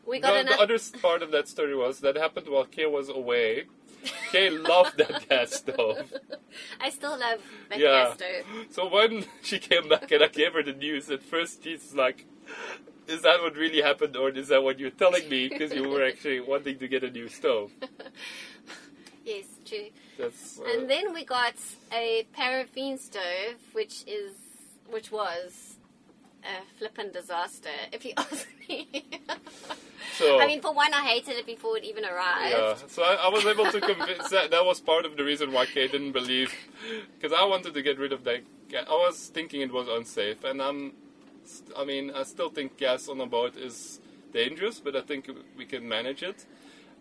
[0.05, 0.57] we got the, enough.
[0.57, 3.65] the other part of that story was that happened while Kay was away.
[4.31, 6.13] Kay loved that gas stove.
[6.81, 7.87] I still love that Yeah.
[8.09, 8.65] gas stove.
[8.71, 12.25] So when she came back and I gave her the news, at first she's like,
[13.07, 15.47] "Is that what really happened, or is that what you're telling me?
[15.47, 17.71] Because you were actually wanting to get a new stove."
[19.25, 19.89] Yes, true.
[20.17, 21.55] That's uh, And then we got
[21.91, 24.33] a paraffin stove, which is
[24.89, 25.75] which was
[26.43, 28.87] a flippin' disaster, if you ask me.
[30.17, 30.39] so.
[30.39, 32.55] I mean, for one, I hated it before it even arrived.
[32.57, 34.51] Yeah, so I, I was able to convince that.
[34.51, 36.53] That was part of the reason why Kay didn't believe,
[37.19, 38.41] because I wanted to get rid of that.
[38.73, 40.93] I was thinking it was unsafe, and I'm,
[41.77, 43.99] I mean, I still think gas on a boat is
[44.33, 46.45] dangerous, but I think we can manage it.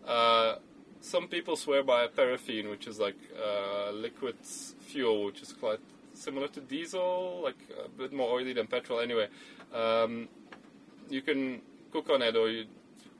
[0.05, 0.55] Uh,
[1.01, 5.79] some people swear by paraffin, which is like uh, liquid fuel, which is quite
[6.13, 8.99] similar to diesel, like a bit more oily than petrol.
[8.99, 9.27] Anyway,
[9.73, 10.27] um,
[11.09, 12.65] you can cook on it, or you,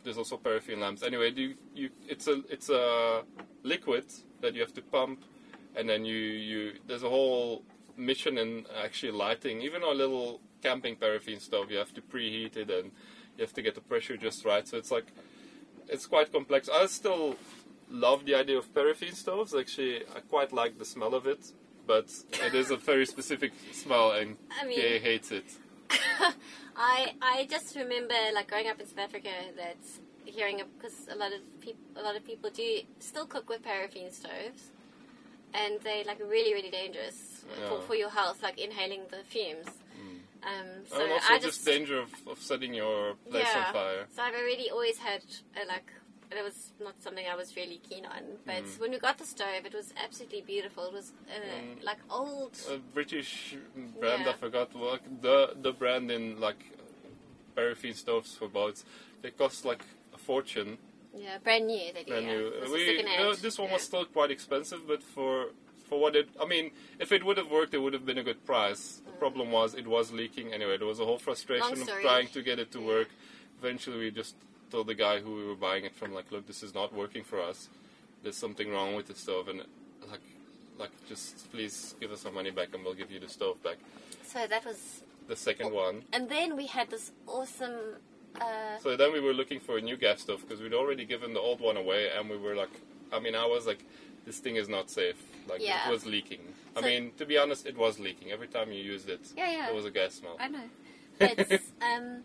[0.04, 1.04] there's also paraffin lamps.
[1.04, 3.24] Anyway, you, you, it's a it's a
[3.64, 4.06] liquid
[4.42, 5.24] that you have to pump,
[5.76, 7.64] and then you, you there's a whole
[7.96, 9.62] mission in actually lighting.
[9.62, 12.92] Even our little camping paraffin stove, you have to preheat it and
[13.38, 14.68] you have to get the pressure just right.
[14.68, 15.08] So it's like
[15.88, 16.70] it's quite complex.
[16.70, 17.36] I still
[17.90, 19.54] love the idea of paraffin stoves.
[19.56, 21.52] Actually, I quite like the smell of it,
[21.86, 22.12] but
[22.46, 25.46] it is a very specific smell, and I mean- Kay hates it.
[26.76, 29.78] I I just remember like growing up in South Africa that
[30.26, 34.12] hearing because a lot of people a lot of people do still cook with paraffin
[34.12, 34.72] stoves,
[35.54, 37.82] and they like really really dangerous for, Yeah.
[37.88, 39.68] for your health, like inhaling the fumes.
[40.44, 43.66] Um, so and also I just just danger of, of setting your place yeah.
[43.68, 44.06] on fire.
[44.16, 45.24] So I've already always had
[45.62, 45.92] a, like
[46.32, 48.80] it was not something I was really keen on, but Mm.
[48.80, 50.86] when we got the stove, it was absolutely beautiful.
[50.86, 51.84] It was uh, Mm.
[51.84, 52.54] like old.
[52.70, 53.56] A British
[54.00, 56.62] brand, I forgot what the the brand in like
[57.56, 58.86] paraffin stoves for boats.
[59.22, 60.78] They cost like a fortune.
[61.16, 61.94] Yeah, brand new.
[61.94, 62.34] That brand yeah.
[62.34, 62.50] new.
[62.62, 65.52] This We, no, this one was still quite expensive, but for
[65.90, 68.24] for what it, I mean, if it would have worked, it would have been a
[68.24, 69.02] good price.
[69.06, 70.78] The problem was it was leaking anyway.
[70.78, 72.88] There was a whole frustration of trying to get it to Yeah.
[72.88, 73.10] work.
[73.60, 74.36] Eventually, we just
[74.72, 77.24] told the guy who we were buying it from, like, look, this is not working
[77.24, 77.70] for us.
[78.24, 79.60] There's something wrong with the stove, and
[80.10, 80.22] like,
[80.78, 83.78] like, just please give us our money back, and we'll give you the stove back.
[84.24, 86.04] So that was, The second one.
[86.14, 87.78] and then we had this awesome.
[88.42, 91.34] Uh, So then we were looking for a new gas stove because we'd already given
[91.34, 92.70] the old one away, and we were like,
[93.12, 93.84] I mean, I was like,
[94.26, 95.16] this thing is not safe.
[95.50, 95.88] Like Yeah.
[95.88, 96.40] it was leaking.
[96.76, 98.32] I mean, to be honest, it was leaking.
[98.32, 99.66] Every time you used it, Yeah, yeah.
[99.68, 100.36] there was a gas smell.
[100.40, 100.70] I know.
[101.18, 101.40] But
[101.82, 102.24] um,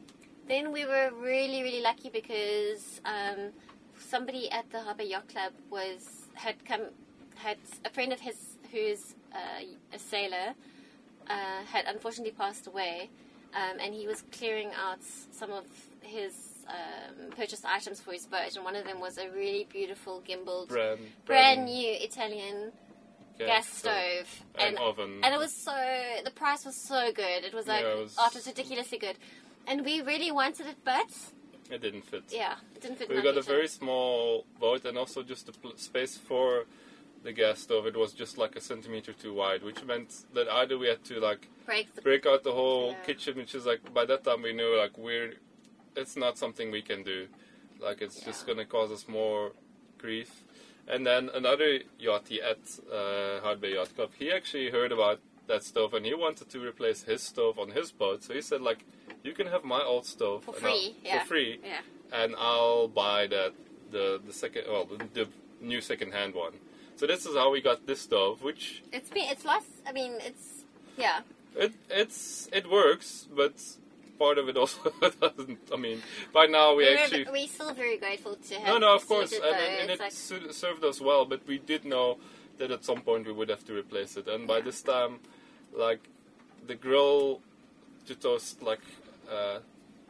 [0.53, 3.53] then we were really, really lucky because um,
[3.99, 6.83] somebody at the Harbour Yacht Club was had come
[7.35, 8.37] had a friend of his
[8.71, 10.55] who's uh, a sailor,
[11.29, 13.11] uh, had unfortunately passed away,
[13.55, 15.65] um, and he was clearing out some of
[16.03, 16.35] his
[16.69, 20.69] um, purchased items for his boat, and one of them was a really beautiful gimbaled,
[20.69, 22.73] brand, brand new Italian
[23.39, 25.21] gas stove and, oven.
[25.25, 25.75] and it was so
[26.25, 27.45] the price was so good.
[27.45, 29.17] It was like Yeah, it was- oh, it was ridiculously good,
[29.67, 31.11] and we really wanted it, but
[31.71, 32.25] it didn't fit.
[32.31, 33.09] yeah, it didn't fit.
[33.09, 36.65] We got a very small boat and also just the pl- space for
[37.23, 37.87] the gas stove.
[37.87, 41.21] It was just like a centimeter too wide, which meant that either we had to
[41.21, 43.05] like break the break out the whole Yeah.
[43.07, 45.35] kitchen, which is like by that time we knew like we're
[45.97, 47.29] it's not something we can do.
[47.81, 49.53] Like it's just gonna cause us more
[49.99, 50.43] grief.
[50.89, 52.59] And then another yachty at
[52.93, 56.59] uh, Hout Bay Yacht Club, he actually heard about that stove and he wanted to
[56.61, 58.25] replace his stove on his boat.
[58.25, 58.85] So he said like,
[59.25, 61.21] you can have my old stove For free, yeah.
[61.21, 61.81] for free, yeah.
[62.13, 63.53] and I'll buy that
[63.91, 65.29] the the second well the, the
[65.61, 66.55] new second hand one.
[66.97, 69.67] So this is how we got this stove, which It's been it's lost.
[69.87, 70.65] I mean, it's
[70.97, 71.21] yeah.
[71.57, 73.55] it it's it works, but
[74.19, 75.59] part of it also doesn't.
[75.73, 78.67] I mean, by now we We're, actually we're still very grateful to have.
[78.69, 81.25] no no of course, received and, it, and, and It's it like, served us well,
[81.25, 82.19] but we did know
[82.59, 84.65] that at some point we would have to replace it, and by Yeah.
[84.69, 85.21] this time,
[85.77, 86.01] like
[86.67, 87.41] the grill
[88.07, 88.83] to toast like
[89.33, 89.59] uh,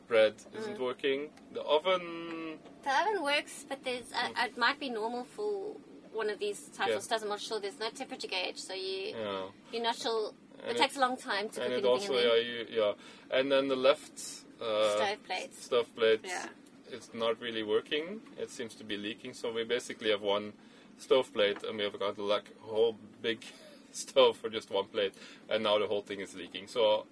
[0.08, 0.80] bread isn't Mm.
[0.88, 1.30] working.
[1.52, 5.76] The oven the oven works, but there's uh, it might be normal for
[6.12, 6.96] one of these types Yeah.
[6.96, 7.22] of stoves.
[7.22, 7.58] I'm not sure.
[7.60, 9.52] There's no temperature gauge, so you know.
[9.72, 10.32] you're not sure.
[10.66, 13.36] And it takes a long time to and cook it also in yeah, you, yeah,
[13.36, 14.16] and then the left
[14.60, 15.64] uh, Stove plates.
[15.64, 16.48] stove plate Yeah.
[16.96, 18.20] is not really working.
[18.38, 19.34] It seems to be leaking.
[19.34, 20.52] So we basically have one
[20.98, 23.40] stove plate, and we have got like a whole big
[23.92, 25.14] stove for just one plate,
[25.48, 26.66] and now the whole thing is leaking.
[26.68, 27.06] So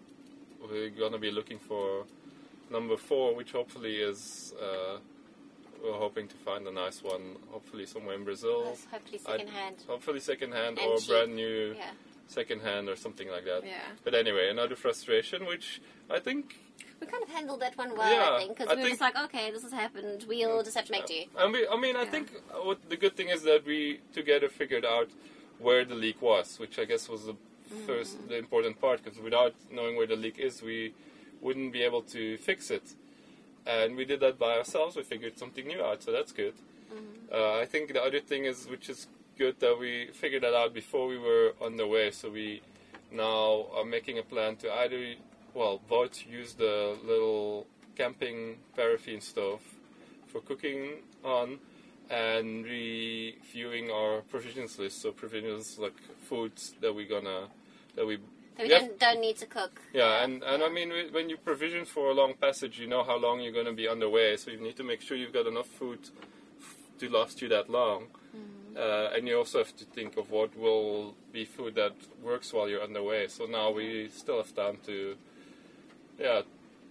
[0.69, 2.05] we're gonna be looking for
[2.71, 4.55] number four, which hopefully is.
[4.61, 4.99] Uh,
[5.83, 8.65] we're hoping to find a nice one, hopefully somewhere in Brazil.
[8.67, 9.77] Yes, Hopefully I- second hand.
[9.89, 11.09] Hopefully second hand And or cheap.
[11.09, 11.93] brand new Yeah.
[12.27, 13.65] second hand or something like that.
[13.65, 13.81] Yeah.
[14.05, 16.57] But anyway, another frustration, which I think
[17.01, 19.17] We kind of handled that one well, Yeah, I think, because we were just like,
[19.17, 20.27] okay, this has happened.
[20.29, 21.25] We'll just have to make do.
[21.39, 22.11] And we, I mean, I Yeah.
[22.11, 22.27] think
[22.63, 25.09] what the good thing is that we together figured out
[25.59, 27.37] where the leak was, which I guess was the.
[27.87, 29.03] First, the important part.
[29.03, 30.93] Because without knowing where the leak is, we
[31.41, 32.95] wouldn't be able to fix it.
[33.67, 34.97] And we did that by ourselves.
[34.97, 36.55] We figured something new out, so that's good.
[36.93, 37.35] Mm-hmm.
[37.35, 39.07] Uh, I think the other thing is, which is
[39.39, 42.11] good, that we figured that out before we were on the way.
[42.11, 42.63] So we
[43.13, 45.15] now are making a plan to either,
[45.55, 49.61] well, both use the little camping paraffin stove
[50.29, 51.59] for cooking on,
[52.09, 55.03] and reviewing our provisions list.
[55.03, 55.95] So provisions like
[56.29, 57.49] foods that we're gonna
[57.97, 58.17] that we
[58.57, 59.81] So we don't, don't need to cook.
[59.93, 63.17] yeah, and, and I mean, when you provision for a long passage, you know how
[63.17, 65.67] long you're going to be underway, so you need to make sure you've got enough
[65.67, 66.01] food
[66.99, 68.09] to last you that long.
[68.77, 72.69] Uh, and you also have to think of what will be food that works while
[72.69, 73.27] you're underway.
[73.27, 75.17] So now we still have time to,
[76.21, 76.43] yeah,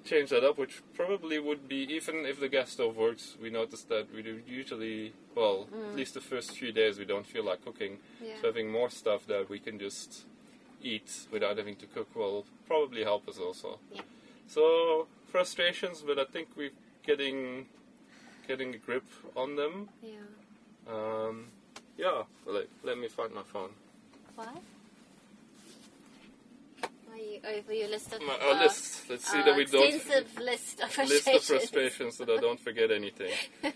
[0.03, 3.87] change that up, which probably would be, even if the gas stove works, we noticed
[3.89, 7.63] that we do usually, well, at least the first few days, we don't feel like
[7.63, 7.99] cooking.
[8.21, 8.33] Yeah.
[8.41, 10.25] So having more stuff that we can just
[10.81, 13.79] eat without having to cook will probably help us also.
[13.93, 14.01] Yeah.
[14.47, 16.71] So frustrations, but I think we're
[17.05, 17.67] getting
[18.47, 19.89] getting a grip on them.
[20.01, 20.17] Yeah.
[20.87, 21.47] Um,
[21.97, 23.69] yeah, let, let me find my phone.
[24.35, 24.61] What?
[27.11, 29.09] Are you over your list of My, uh, our list.
[29.09, 31.25] Let's see uh, that we don't extensive list of frustrations.
[31.33, 33.33] list of frustrations so that I don't forget anything.
[33.63, 33.69] uh,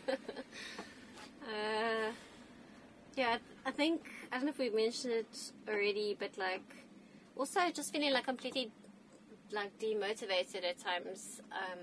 [3.16, 6.64] yeah, I think I don't know if we mentioned it already, but like
[7.38, 8.72] also just feeling like completely
[9.52, 11.80] like demotivated at times um,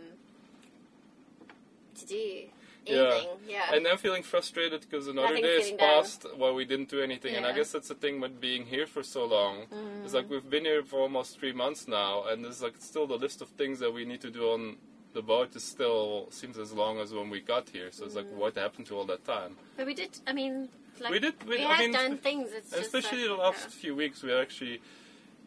[1.95, 2.45] to do
[2.87, 3.29] anything.
[3.47, 3.73] Yeah.
[3.75, 7.33] And I'm feeling frustrated because another Nothing's day has passed while we didn't do anything.
[7.33, 7.39] Yeah.
[7.39, 9.67] And I guess that's the thing with being here for so long.
[10.05, 13.17] It's like we've been here for almost three months now, and there's like still the
[13.17, 14.77] list of things that we need to do on
[15.13, 17.89] the boat is still seems as long as when we got here.
[17.91, 19.57] So it's like, what happened to all that time?
[19.77, 20.17] but we did.
[20.27, 20.69] I mean,
[21.01, 22.51] like We did- we- we I have mean, done things.
[22.53, 23.81] It's just Especially like, the last yeah.
[23.83, 24.81] few weeks, we actually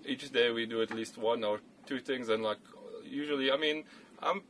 [0.06, 2.60] each day we do at least one or two things, and like
[3.06, 3.84] usually, I mean,
[4.22, 4.42] I'm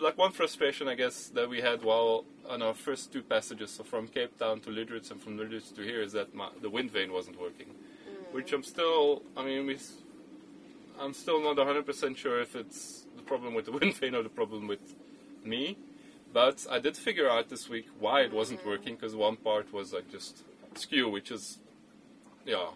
[0.00, 3.84] like one frustration I guess that we had while on our first two passages, so
[3.84, 6.90] from Cape Town to Lüderitz and from Lüderitz to here, is that my, the wind
[6.90, 8.34] vane wasn't working, Mm.
[8.34, 9.78] which I'm still, I mean, we,
[10.98, 14.28] I'm still not 100% sure if it's the problem with the wind vane or the
[14.30, 14.94] problem with
[15.44, 15.76] me.
[16.32, 19.92] But I did figure out this week why it wasn't working because one part was
[19.92, 21.58] like just skew, which is,
[22.46, 22.68] yeah,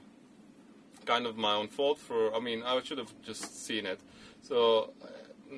[1.04, 1.98] kind of my own fault.
[1.98, 4.00] For I mean, I should have just seen it.
[4.42, 5.06] So uh,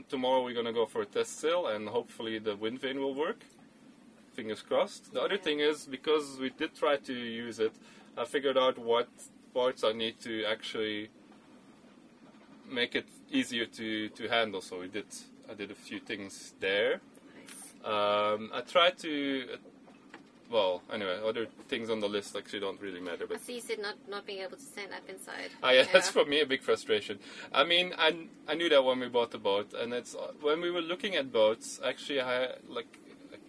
[0.08, 3.40] tomorrow we're gonna go for a test sail, and hopefully the wind vane will work.
[4.34, 5.12] Fingers crossed.
[5.14, 7.72] The other thing is because we did try to use it,
[8.18, 9.08] I figured out what
[9.54, 11.08] parts I need to actually
[12.68, 14.60] make it easier to, to handle.
[14.60, 15.06] So we did
[15.50, 17.00] I did a few things there.
[17.34, 17.74] Nice.
[17.84, 19.58] Um, I tried to,
[20.50, 23.24] well, anyway, other things on the list actually don't really matter.
[23.24, 25.50] I But see you said not, not being able to stand up inside.
[25.62, 27.18] Ah, yeah, that's for me a big frustration.
[27.52, 30.70] I mean, I, I knew that when we bought the boat, and it's when we
[30.70, 31.80] were looking at boats.
[31.84, 32.86] Actually, I like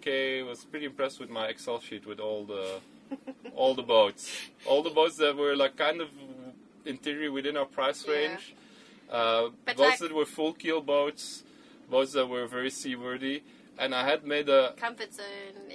[0.02, 2.80] Kay was pretty impressed with my Excel sheet with all the
[3.56, 4.32] all the boats,
[4.66, 6.10] all the boats that were like kind of
[6.86, 8.14] in theory within our price Yeah.
[8.14, 8.56] range.
[9.10, 11.44] Uh, boats like- that were full keel boats,
[11.90, 13.44] boats that were very seaworthy,
[13.78, 15.26] and I had made a Comfort zone.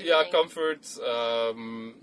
[0.01, 1.95] yeah, comfort, um,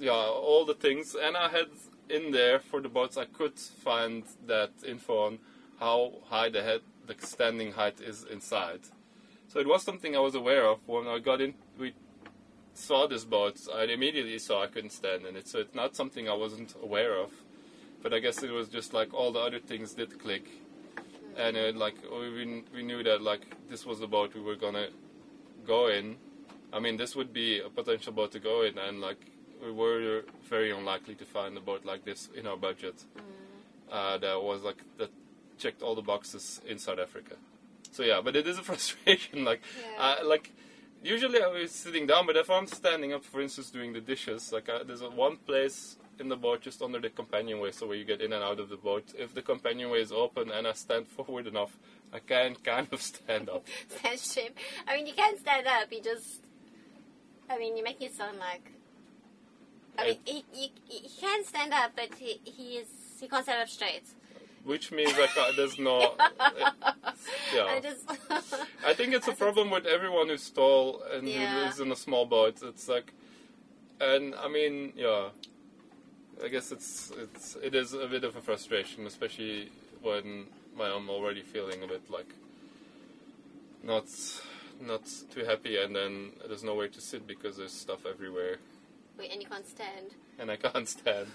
[0.00, 1.14] yeah, all the things.
[1.14, 1.66] And I had
[2.08, 5.38] in there for the boats, I could find that info on
[5.80, 8.80] how high the head, the standing height is inside.
[9.48, 11.54] So it was something I was aware of when I got in.
[11.78, 11.94] We
[12.74, 13.60] saw this boat.
[13.74, 15.46] I immediately saw I couldn't stand in it.
[15.48, 17.30] So it's not something I wasn't aware of.
[18.02, 20.46] But I guess it was just like all the other things did click,
[21.38, 24.88] and it, like we we knew that like this was the boat we were gonna
[25.66, 26.16] go in.
[26.72, 29.18] I mean, this would be a potential boat to go in, and like
[29.64, 33.04] we were very unlikely to find a boat like this in our budget.
[33.90, 35.10] Uh, that was like that
[35.58, 37.36] checked all the boxes in South Africa.
[37.92, 39.44] So yeah, but it is a frustration.
[39.44, 39.60] like,
[39.96, 40.16] Yeah.
[40.20, 40.52] uh, like
[41.02, 44.52] usually I was sitting down, but if I'm standing up, for instance, doing the dishes,
[44.52, 47.96] like uh, there's a one place in the boat just under the companionway, so where
[47.96, 49.04] you get in and out of the boat.
[49.18, 51.76] If the companionway is open and I stand forward enough,
[52.12, 53.66] I can kind of stand up.
[53.88, 54.52] Stand straight.
[54.86, 55.90] I mean, you can't stand up.
[55.92, 56.40] You just.
[57.50, 58.70] I mean, you make it sound like.
[59.98, 62.88] I mean, he, he, he can stand up, but he, he is
[63.20, 64.02] he can't stand up straight.
[64.64, 66.14] which means uh, there's no.
[67.54, 67.64] yeah.
[67.64, 68.04] I just.
[68.86, 71.64] I think it's a problem with everyone who's tall and who Yeah.
[71.64, 72.60] lives in a small boat.
[72.62, 73.12] It's like,
[74.00, 75.28] and I mean, yeah,
[76.42, 79.70] I guess it's it's it is a bit of a frustration, especially
[80.02, 80.46] when
[80.80, 82.34] I'm already feeling a bit like
[83.82, 84.06] not
[84.80, 88.56] not too happy, and then there's nowhere to sit because there's stuff everywhere.
[89.16, 90.08] Wait, and you can't stand.
[90.40, 91.28] and I can't stand.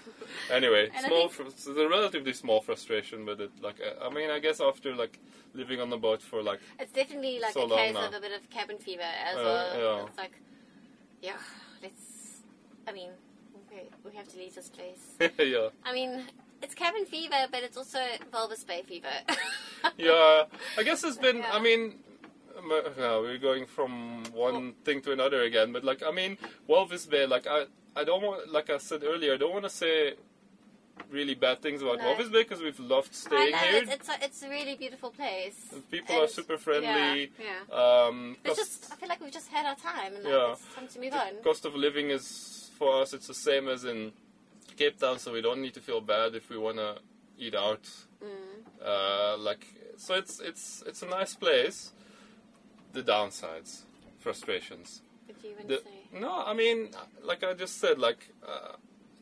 [0.50, 1.28] Anyway, small.
[1.28, 4.94] think- Fr- it's a relatively small frustration, but it like I mean, I guess after
[4.94, 5.18] like
[5.54, 8.08] living on the boat for like It's definitely like So a case now.
[8.08, 9.80] of a bit of cabin fever as Uh, well.
[10.00, 10.06] yeah.
[10.08, 10.32] It's like,
[11.22, 11.38] yeah,
[11.82, 12.42] let's.
[12.86, 13.10] I mean,
[14.04, 15.30] we, have to leave this place.
[15.38, 16.24] yeah, I mean,
[16.62, 17.98] it's cabin fever, but it's also
[18.32, 19.08] Walvis Bay fever.
[19.98, 20.44] yeah.
[20.78, 21.38] I guess it's been.
[21.38, 21.50] Yeah.
[21.52, 21.94] I mean.
[22.58, 26.36] uh, we're going from one thing to another again, but like I mean,
[26.68, 27.26] Walvis Bay.
[27.26, 27.64] Like I,
[27.96, 28.52] I don't want.
[28.52, 30.14] Like I said earlier, I don't want to say
[31.10, 32.04] really bad things about No.
[32.04, 33.82] Walvis Bay because we've loved I staying know here.
[33.82, 35.56] it's it's a, it's a really beautiful place.
[35.90, 36.86] People And- are super friendly.
[37.38, 37.74] Yeah, yeah.
[38.06, 40.52] Um, It's just I feel like we've just had our time and like, Yeah.
[40.52, 41.42] it's time to move the on.
[41.42, 43.98] cost of living is for us it's the same as in
[44.80, 46.92] Cape Town, so we don't need to feel bad if we want to
[47.44, 47.84] eat out.
[48.24, 48.28] Mm.
[48.92, 49.64] Uh, like
[50.04, 51.78] so, it's it's it's a nice place.
[52.96, 53.82] The downsides,
[54.18, 55.02] frustrations.
[55.26, 56.20] What do you want The, to say?
[56.24, 56.78] no, I mean,
[57.30, 58.20] like I just said, like
[58.52, 58.72] uh,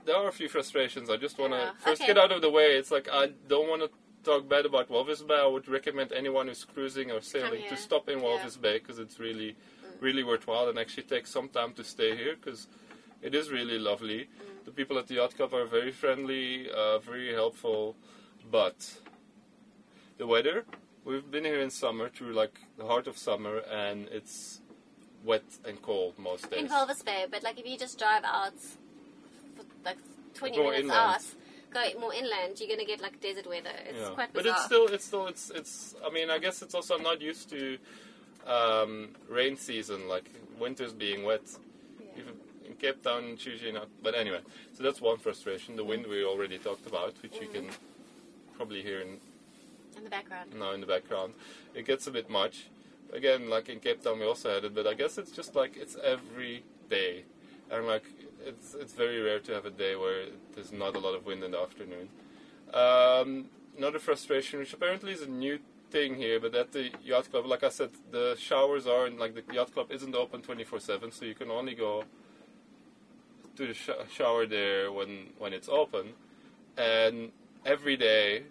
[0.06, 1.10] there are a few frustrations.
[1.10, 1.72] I just want to Yeah.
[1.86, 2.10] first Okay.
[2.14, 2.68] get out of the way.
[2.80, 3.90] It's like I don't want to
[4.28, 5.40] talk bad about Walvis Bay.
[5.48, 8.24] I would recommend anyone who's cruising or sailing to stop in Yeah.
[8.26, 9.50] Walvis Bay because it's really,
[10.06, 12.60] really worthwhile and actually take some time to stay here because
[13.22, 14.28] it is really lovely.
[14.64, 17.96] The people at the yacht club are very friendly, uh, very helpful,
[18.50, 18.98] but
[20.18, 20.64] the weather.
[21.04, 24.60] We've been here in summer through like the heart of summer, and it's
[25.24, 26.60] wet and cold most days.
[26.60, 28.58] In Walvis Bay, but like if you just drive out
[29.56, 29.96] for like
[30.34, 30.98] 20 Go minutes inland.
[31.14, 31.22] out,
[31.72, 33.72] go more inland, you're gonna get like desert weather.
[33.88, 34.10] It's Yeah.
[34.10, 35.94] quite but it's still, it's still, it's, it's.
[36.06, 37.78] I mean, I guess it's also I'm not used to
[38.46, 40.28] um, rain season, like
[40.58, 41.42] winters being wet.
[42.00, 42.06] Yeah.
[42.22, 42.34] Even
[42.80, 43.88] Cape Town, it's usually not.
[44.02, 44.40] But anyway,
[44.76, 45.76] so that's one frustration.
[45.76, 47.52] The wind we already talked about, which you Mm.
[47.54, 47.66] can
[48.56, 49.20] probably hear in,
[49.96, 50.54] in the background.
[50.58, 51.34] now in the background.
[51.74, 52.66] It gets a bit much.
[53.12, 55.76] Again, like in Cape Town, we also had it, but I guess it's just like
[55.76, 57.24] it's every day,
[57.70, 58.04] and like
[58.44, 61.42] it's it's very rare to have a day where there's not a lot of wind
[61.42, 62.08] in the afternoon.
[62.74, 63.46] Um,
[63.78, 65.58] another frustration, which apparently is a new
[65.90, 69.34] thing here, but at the yacht club, like I said, the showers are and like
[69.34, 72.04] the yacht club isn't open 24/7, so you can only go
[73.58, 76.14] to the sh- shower there when when it's open,
[76.76, 77.32] and
[77.66, 78.44] every day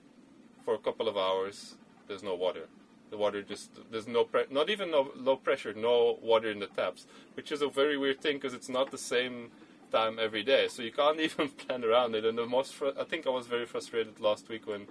[0.66, 1.76] for a couple of hours
[2.08, 2.66] there's no water.
[3.10, 6.68] The water just there's no pre- not even no low pressure, no water in the
[6.68, 9.50] taps, which is a very weird thing because it's not the same
[9.94, 12.26] time every day, so you can't even plan around it.
[12.26, 14.88] And the most fr- I think I was very frustrated last week when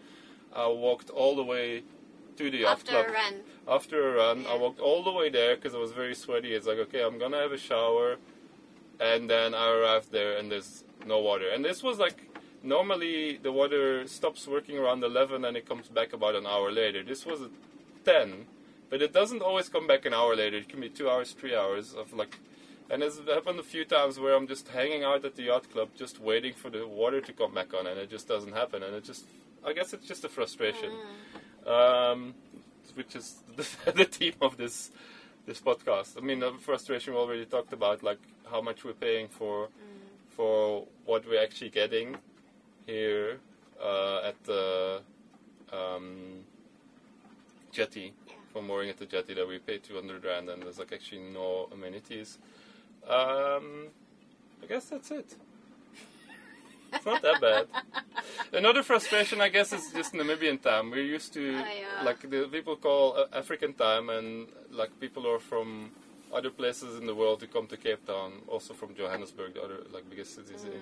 [0.54, 1.82] I walked all the way
[2.38, 3.34] to the After club a run.
[3.68, 4.46] after a run.
[4.46, 6.54] I walked all the way there because I was very sweaty.
[6.54, 8.16] It's like, okay, I'm gonna have a shower,
[9.00, 11.48] and then I arrived there and there's no water.
[11.48, 12.22] And this was like
[12.62, 17.02] normally the water stops working around 11 and it comes back about an hour later.
[17.02, 17.50] This was at
[18.04, 18.46] 10,
[18.90, 20.58] but it doesn't always come back an hour later.
[20.58, 22.38] It can be two hours, three hours of like.
[22.88, 25.88] And it's happened a few times where I'm just hanging out at the yacht club,
[25.96, 28.84] just waiting for the water to come back on, and it just doesn't happen.
[28.84, 29.24] And it just,
[29.64, 30.92] I guess it's just a frustration,
[31.66, 32.34] um,
[32.94, 34.92] which is the, the theme of this
[35.46, 36.18] this podcast.
[36.18, 38.18] I mean, the frustration we already talked about, like
[38.50, 39.68] how much we're paying for
[40.28, 42.16] for what we're actually getting
[42.86, 43.38] here
[43.82, 45.00] uh, at the
[45.72, 46.44] um,
[47.72, 48.12] jetty
[48.52, 51.68] for mooring at the jetty that we pay 200 rand and there's like actually no
[51.72, 52.38] amenities.
[53.08, 53.88] Um,
[54.62, 55.36] I guess that's it.
[56.92, 57.66] It's not that bad.
[58.52, 60.90] Another frustration, I guess, is just Namibian time.
[60.90, 62.04] We're used to Oh, yeah.
[62.04, 65.90] like the people call uh, African time, and like people are from
[66.32, 69.78] other places in the world who come to Cape Town, also from Johannesburg, the other
[69.92, 70.80] like biggest cities in.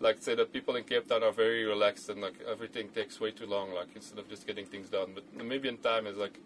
[0.00, 3.30] Like say that people in Cape Town are very relaxed and like everything takes way
[3.30, 5.10] too long, like instead of just getting things done.
[5.14, 6.38] But Namibian time is like,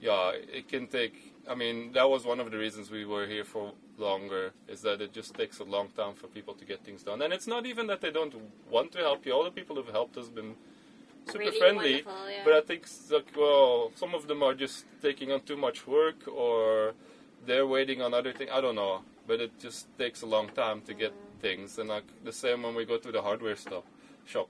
[0.00, 1.14] yeah, it can take.
[1.48, 4.52] I mean, that was one of the reasons we were here for longer.
[4.68, 7.32] Is that it just takes a long time for people to get things done, and
[7.32, 8.34] it's not even that they don't
[8.70, 9.32] want to help you.
[9.32, 10.54] All the people who've helped us have been
[11.26, 11.96] super Really friendly.
[12.30, 12.42] yeah.
[12.44, 16.26] But I think like well, some of them are just taking on too much work,
[16.28, 16.94] or
[17.46, 18.50] they're waiting on other things.
[18.52, 21.78] I don't know, but it just takes a long time to get things.
[21.78, 23.84] And like the same when we go to the hardware stop
[24.26, 24.48] shop,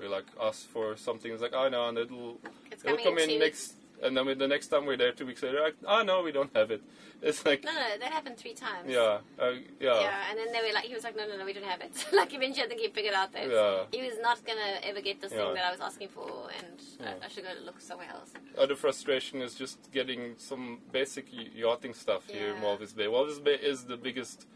[0.00, 1.32] we like ask for something.
[1.32, 2.38] It's like, oh no, and it'll
[2.70, 3.74] It's it'll come in next.
[4.02, 6.54] And then the next time we're there, two weeks later, like, oh no, we don't
[6.56, 6.82] have it.
[7.22, 8.88] It's like, No, no, that happened three times.
[8.88, 11.44] yeah, uh, yeah, Yeah, and then they were like, he was like, no, no, no,
[11.44, 11.92] we don't have it.
[12.12, 13.84] like eventually, I think he figured out that Yeah.
[13.92, 15.38] he was not gonna ever get this Yeah.
[15.44, 17.14] thing that I was asking for, and Yeah.
[17.22, 18.30] I, I should go look somewhere else.
[18.58, 23.06] other frustration is just getting some basic yachting stuff here in Walvis Bay.
[23.06, 24.46] Walvis Bay is the biggest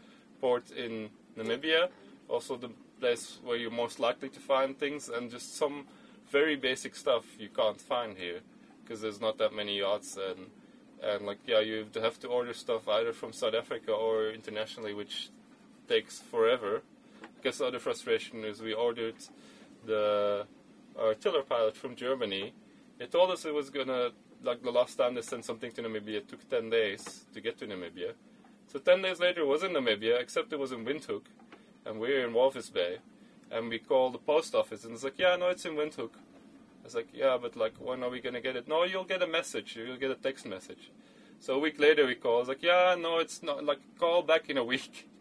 [0.41, 1.87] port in Namibia,
[2.27, 5.87] also the place where you're most likely to find things, and just some
[6.29, 8.41] very basic stuff you can't find here
[8.87, 10.47] because there's not that many yachts and
[11.03, 15.29] and like yeah you have to order stuff either from South Africa or internationally, which
[15.87, 16.81] takes forever.
[17.35, 19.15] Because the other frustration is we ordered
[19.85, 20.45] the
[20.99, 22.53] our tiller pilot from Germany.
[22.97, 24.11] They told us it was gonna
[24.43, 27.57] like the last time they sent something to Namibia it took ten days to get
[27.59, 28.13] to Namibia.
[28.71, 31.25] So ten days later it was in Namibia, except it was in Windhoek,
[31.85, 32.97] and we're in Walvis Bay,
[33.51, 36.11] and we called the post office and it's like, yeah, no, it's in Windhoek.
[36.87, 38.65] Was like, yeah, but like, when are we gonna get it?
[38.65, 39.75] No, you'll get a message.
[39.75, 40.89] You'll get a text message.
[41.41, 42.37] So a week later we call.
[42.37, 43.65] I was like, yeah, no, it's not.
[43.65, 45.09] Like, call back in a week.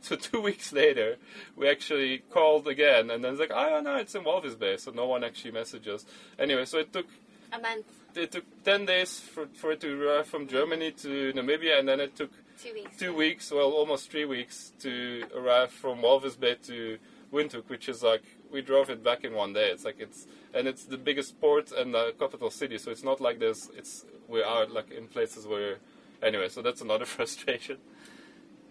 [0.00, 1.18] So two weeks later,
[1.56, 4.78] we actually called again, and then it's like, oh no, it's in Walvis Bay.
[4.78, 6.06] So no one actually messaged us.
[6.38, 7.06] Anyway, so it took
[7.52, 7.84] A month,
[8.14, 12.00] it took ten days for for it to arrive from Germany to Namibia, and then
[12.00, 12.30] it took
[12.62, 12.96] two weeks.
[12.96, 16.96] two weeks, well, almost three weeks to arrive from Walvis Bay to
[17.30, 18.24] Windhoek, which is like
[18.54, 19.68] we drove it back in one day.
[19.70, 23.20] It's like it's and it's the biggest port and the capital city, so it's not
[23.20, 25.78] like there's it's we are like in places where
[26.22, 26.48] anyway.
[26.48, 27.78] So that's another frustration.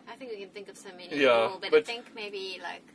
[0.08, 2.86] I think we can think of so many Yeah, more, but, I think maybe like,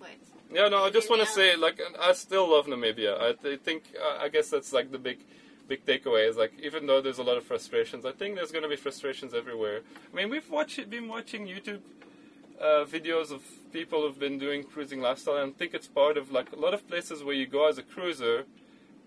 [0.00, 0.20] wait,
[0.52, 3.20] Yeah, no, I just want to say like I still love Namibia.
[3.20, 3.82] I th- think
[4.20, 5.18] I guess that's like the big
[5.68, 8.62] big takeaway is like even though there's a lot of frustrations, I think there's going
[8.68, 9.80] to be frustrations everywhere.
[10.12, 11.80] I mean, we've watched been watching YouTube
[12.60, 13.42] uh, videos of
[13.72, 16.74] people who've been doing cruising lifestyle, and I think it's part of like a lot
[16.74, 18.44] of places where you go as a cruiser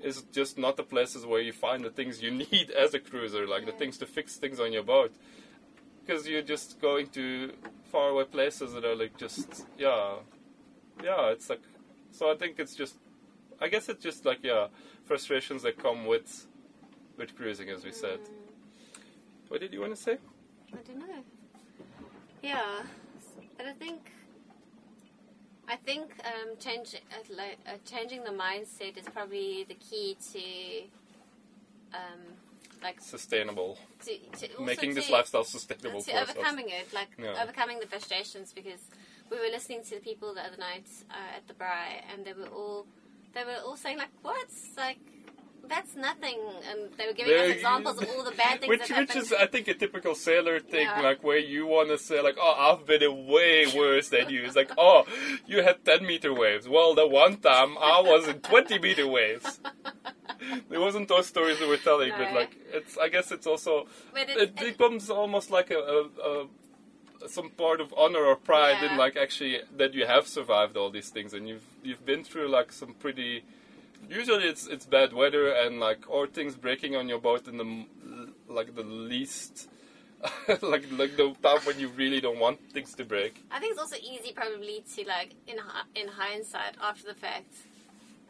[0.01, 3.47] is just not the places where you find the things you need as a cruiser,
[3.47, 5.14] like the things to fix things on your boat.
[6.06, 7.54] Because you're just going to
[7.91, 10.16] faraway places that are like just yeah,
[11.01, 11.30] yeah.
[11.30, 11.62] It's like
[12.12, 12.30] so.
[12.30, 12.95] I think it's just,
[13.62, 14.68] I guess it's just like yeah,
[15.06, 16.47] frustrations that come with
[17.18, 18.20] with cruising, as we said.
[19.47, 20.18] What did you want to say?
[20.74, 21.24] I don't know.
[22.41, 22.82] Yeah,
[23.58, 24.12] but I think
[25.68, 31.97] I think um, change, uh, like, uh, changing the mindset is probably the key to
[31.97, 32.20] um,
[32.84, 34.12] like Sustainable, to,
[34.47, 36.32] to making this to- lifestyle sustainable to for ourselves.
[36.38, 37.41] overcoming it, like Yeah.
[37.41, 38.51] overcoming the frustrations.
[38.54, 38.82] Because
[39.32, 42.34] we were listening to the people the other night uh, at the braai, and they
[42.34, 42.86] were all
[43.34, 44.99] they were all saying like, "What's like."
[45.66, 46.39] That's nothing,
[46.70, 49.45] and they were giving us examples of all the bad things which, which is, I
[49.47, 51.01] think, a typical sailor thing, Yeah.
[51.01, 54.57] like where you want to say, like, "Oh, I've been way worse than you." It's
[54.57, 55.05] like, "Oh,
[55.47, 59.61] you had ten meter waves." Well, the one time I was in twenty meter waves.
[60.70, 62.97] It wasn't those stories we were telling, but like, it's.
[62.97, 65.99] I guess it's also it, it- becomes almost like a, a,
[66.30, 70.89] a some part of honor or pride in like actually that you have survived all
[70.91, 73.45] these things and you've you've been through like some pretty
[74.10, 77.86] usually it's it's bad weather and like or things breaking on your boat in the
[78.47, 79.70] like the least
[80.62, 83.43] like like the time when you really don't want things to break.
[83.51, 85.58] I think it's also easy, probably, to like in
[85.95, 87.54] in hindsight, after the fact,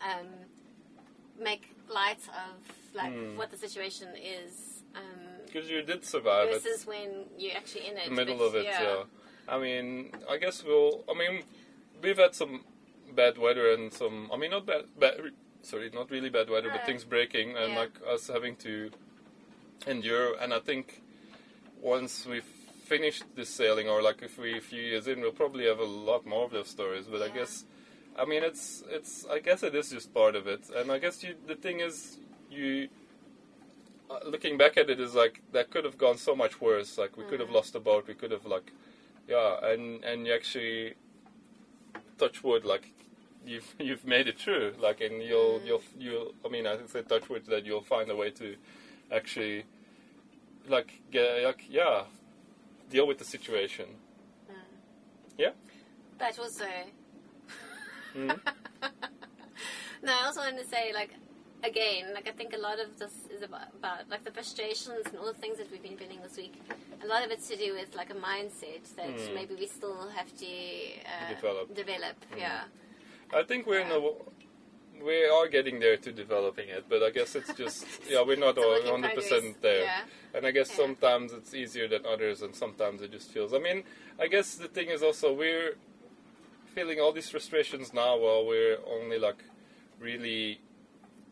[0.01, 0.27] um,
[1.39, 2.55] make light of
[2.95, 3.37] like Hmm.
[3.37, 4.81] what the situation is.
[4.95, 5.01] Um,
[5.45, 6.61] Because you did survive it.
[6.63, 8.05] versus when you're actually in it.
[8.09, 8.65] the middle of it.
[8.65, 8.81] yeah.
[8.83, 9.03] Yeah.
[9.47, 11.03] I mean, I guess we'll.
[11.09, 11.43] I mean,
[12.01, 12.63] we've had some
[13.13, 14.29] bad weather and some.
[14.33, 14.85] I mean, not bad.
[14.99, 15.15] bad
[15.63, 17.79] sorry, not really bad weather, but things breaking and Yeah.
[17.79, 18.91] like us having to
[19.87, 20.35] endure.
[20.39, 21.01] And I think
[21.81, 22.43] once we've
[22.85, 25.85] finished this sailing, or like if we a few years in, we'll probably have a
[25.85, 27.05] lot more of those stories.
[27.07, 27.65] But I guess.
[28.15, 29.25] I mean, it's it's.
[29.25, 31.35] I guess it is just part of it, and I guess you.
[31.47, 32.19] The thing is,
[32.51, 32.89] you.
[34.09, 36.97] Uh, looking back at it, is like that could have gone so much worse.
[36.97, 37.53] Like we could have Mhm.
[37.55, 38.05] lost a boat.
[38.07, 38.71] We could have like,
[39.27, 40.93] yeah, and and you actually
[42.19, 42.65] touch wood.
[42.65, 42.91] Like
[43.45, 44.73] you've you've made it through.
[44.79, 45.65] Like and you'll Mm.
[45.67, 46.33] you'll you'll.
[46.45, 48.55] I mean, I say touch wood that you'll find a way to
[49.11, 49.65] actually
[50.67, 52.03] like get like yeah
[52.89, 53.87] deal with the situation.
[56.19, 56.65] But also,
[58.15, 58.39] Mhm.
[60.03, 61.09] no, I also wanted to say, like,
[61.63, 65.17] again, like, I think a lot of this is about, about, like, the frustrations and
[65.17, 66.53] all the things that we've been feeling this week.
[67.03, 69.33] A lot of it's to do with, like, a mindset that Mm.
[69.33, 71.73] maybe we still have to uh, Develop.
[71.73, 72.37] develop, Mm.
[72.37, 72.65] yeah.
[73.35, 73.99] I think we're in a.
[75.03, 78.57] We are getting there to developing it, but I guess it's just yeah we're not
[78.57, 79.83] It's a work in hundred progress, percent there.
[79.83, 80.01] Yeah.
[80.33, 80.77] And I guess Yeah.
[80.77, 83.53] sometimes it's easier than others, and sometimes it just feels.
[83.53, 83.83] I mean,
[84.19, 85.75] I guess the thing is also we're
[86.73, 89.43] feeling all these frustrations now while we're only like
[89.99, 90.59] really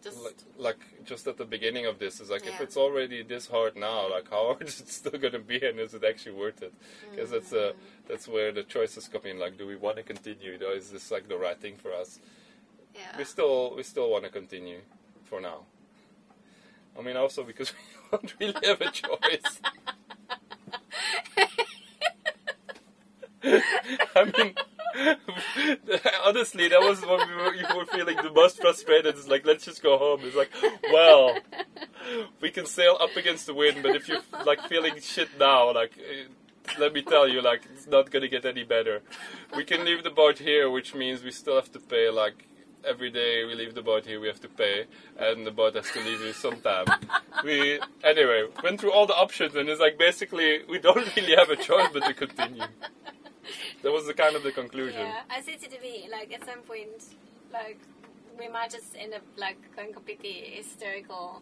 [0.04, 2.20] Just, like, like just at the beginning of this.
[2.20, 5.34] Is like if it's already this hard now, like how hard is it still going
[5.34, 6.74] to be, and is it actually worth it?
[7.12, 7.74] Because that's uh,
[8.08, 9.40] that's where the choices come in.
[9.40, 10.58] Like, do we want to continue?
[10.66, 12.20] Or is this like the right thing for us?
[12.96, 13.18] yeah.
[13.18, 14.80] We still we still want to continue
[15.26, 15.66] for now.
[16.98, 17.74] I mean, also because
[18.12, 19.62] we don't really have a choice.
[24.16, 24.54] I mean,
[26.26, 29.16] honestly, that was when we were, you were feeling the most frustrated.
[29.16, 30.22] It's like, let's just go home.
[30.24, 30.52] It's like,
[30.92, 31.38] well,
[32.42, 35.98] we can sail up against the wind, but if you're like feeling shit now, like,
[35.98, 36.26] eh,
[36.80, 39.02] let me tell you, like, it's not gonna get any better.
[39.56, 42.48] We can leave the boat here, which means we still have to pay like.
[42.84, 44.86] Every day we leave the boat here, we have to pay,
[45.16, 46.86] and the boat has to leave here sometime.
[47.44, 51.52] We anyway went through all the options, and it's like basically we don't really have
[51.52, 52.64] a choice but to continue.
[53.84, 55.02] That was the kind of the conclusion.
[55.02, 57.04] Yeah, I said to me, like, at some point,
[57.52, 57.80] like,
[58.40, 61.42] we might just end up, like, going completely hysterical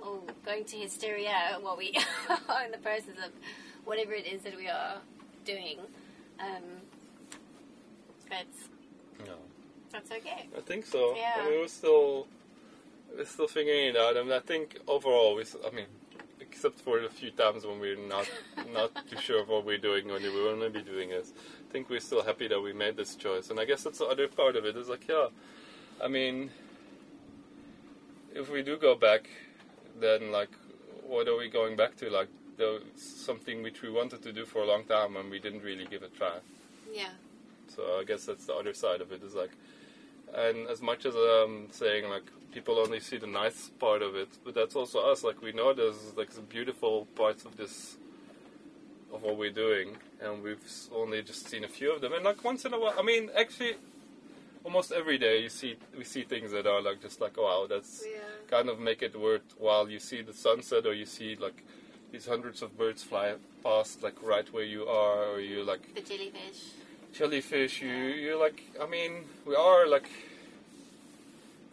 [0.00, 1.96] or going to hysteria while we
[2.48, 3.32] are in the process of
[3.84, 4.98] whatever it is that we are
[5.44, 5.78] doing.
[6.40, 6.62] Um,
[8.28, 8.46] but
[9.26, 9.36] No.
[9.92, 10.48] that's okay.
[10.56, 11.14] I think so.
[11.16, 11.34] Yeah.
[11.38, 12.26] I mean, we're still
[13.16, 14.16] we're still figuring it out.
[14.16, 15.44] I mean, I think overall, we.
[15.66, 15.86] I mean,
[16.56, 18.26] except for a few times when we're not
[18.72, 21.34] not too sure of what we're doing when we want to be doing this,
[21.68, 23.50] I think we're still happy that we made this choice.
[23.50, 24.74] And I guess that's the other part of it.
[24.74, 25.26] Is like, yeah,
[26.02, 26.50] I mean,
[28.34, 29.28] if we do go back,
[30.00, 30.48] then like,
[31.06, 32.08] what are we going back to?
[32.08, 35.62] Like, the, something which we wanted to do for a long time and we didn't
[35.62, 36.38] really give it a try.
[36.90, 37.10] Yeah.
[37.68, 39.22] So I guess that's the other side of it.
[39.22, 39.52] Is like,
[40.36, 44.28] and as much as I'm saying like people only see the nice part of it,
[44.44, 45.24] but that's also us.
[45.24, 47.96] Like we know there's like some beautiful parts of this,
[49.12, 50.64] of what we're doing, and we've
[50.94, 52.12] only just seen a few of them.
[52.12, 53.74] And like once in a while, I mean, actually,
[54.64, 58.04] almost every day you see we see things that are like just like wow, that's
[58.04, 58.18] Yeah.
[58.48, 59.88] kind of make it worthwhile.
[59.88, 61.62] You see the sunset, or you see like
[62.12, 66.00] these hundreds of birds fly past, like right where you are, or you like The
[66.02, 66.60] jellyfish.
[67.16, 67.82] Jellyfish.
[67.82, 68.62] You you like.
[68.80, 70.08] I mean, we are like.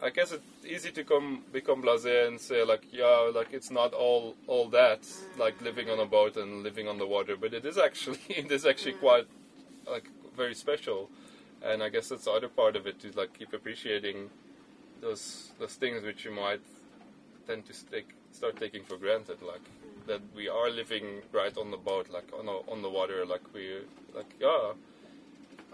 [0.02, 3.94] I guess it's easy to come become blasé and say like, yeah, like it's not
[3.94, 5.00] all all that
[5.38, 8.50] like living on a boat and living on the water, but it is actually it
[8.50, 9.00] is actually mm.
[9.00, 9.26] quite
[9.90, 11.08] like very special,
[11.62, 14.30] and I guess that's the other part of it to like keep appreciating
[15.00, 16.60] those those things which you might
[17.46, 20.06] tend to stick, start taking for granted, like mm.
[20.06, 23.54] that we are living right on the boat, like on the, on the water, like
[23.54, 23.78] we
[24.14, 24.72] like yeah.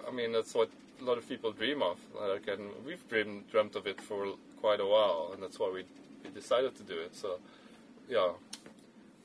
[0.06, 0.70] I mean, that's what
[1.00, 1.98] a lot of people dream of.
[2.18, 5.84] Like, and we've dreamed, dreamt of it for quite a while, and that's why we,
[6.24, 7.14] we decided to do it.
[7.16, 7.38] So,
[8.08, 8.30] yeah,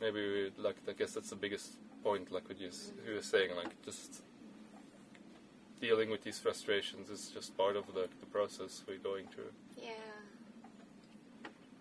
[0.02, 1.74] maybe we, like I guess that's the biggest
[2.04, 2.32] point.
[2.32, 2.70] Like what you,
[3.08, 4.22] you were saying, like just
[5.82, 9.52] dealing with these frustrations is just part of the, the process we're going through.
[9.78, 9.92] Yeah.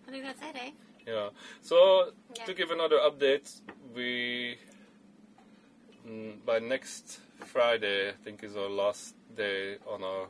[0.07, 0.71] I think that's it, eh?
[1.07, 1.29] Yeah.
[1.61, 2.45] So Yeah.
[2.45, 3.61] to give another update,
[3.95, 4.57] we
[6.07, 10.27] mm, by next Friday, I think is our last day on our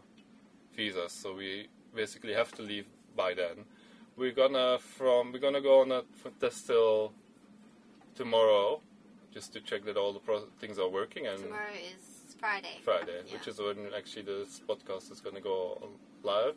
[0.76, 1.12] visas.
[1.12, 3.66] So we basically have to leave by then.
[4.18, 6.04] We're gonna from we're gonna go on a
[6.40, 7.14] test till
[8.16, 8.82] tomorrow,
[9.34, 11.28] just to check that all the pro- things are working.
[11.28, 12.80] And Tomorrow is Friday.
[12.84, 13.34] Friday, Yeah.
[13.34, 15.90] which is when actually this podcast is going to go
[16.24, 16.56] live.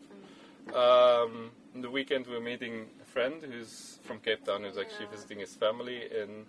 [0.66, 0.75] Mm.
[0.75, 5.11] Um, the weekend, we're meeting a friend who's from Cape Town, who's actually Yeah.
[5.12, 6.47] visiting his family in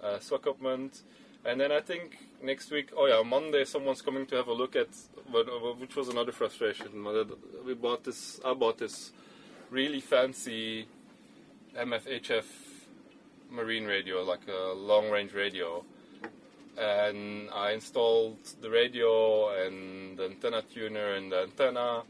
[0.00, 1.02] uh, Swakopmund.
[1.44, 4.76] And then I think next week, oh yeah, Monday, someone's coming to have a look
[4.76, 4.88] at,
[5.34, 5.40] uh,
[5.78, 7.04] which was another frustration.
[7.66, 9.12] We bought this, I bought this
[9.70, 10.86] really fancy
[11.76, 12.44] MFHF
[13.50, 15.84] marine radio, like a long range radio.
[16.78, 22.02] And I installed the radio and the antenna tuner and the antenna,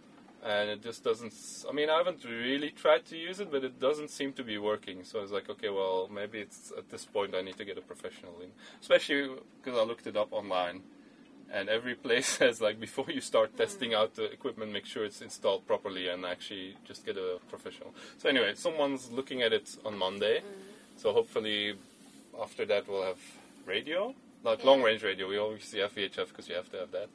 [0.45, 1.33] and it just doesn't.
[1.69, 4.59] I mean, I haven't really tried to use it, but it doesn't seem to be
[4.59, 5.05] working.
[5.05, 7.79] So I was like, okay, well, maybe it's at this point I need to get
[7.79, 10.83] a professional in, especially because I looked it up online.
[11.55, 13.59] And every place says like before you start mm.
[13.59, 17.95] testing out the equipment, make sure it's installed properly and actually just get a professional.
[18.19, 20.39] So anyway, someone's looking at it on Monday.
[20.39, 21.01] Mm.
[21.01, 21.75] So hopefully
[22.41, 23.21] after that we'll have
[23.67, 24.15] radio,
[24.45, 24.67] like Yeah.
[24.71, 25.29] long range radio.
[25.29, 27.09] We obviously have VHF because you have to have that.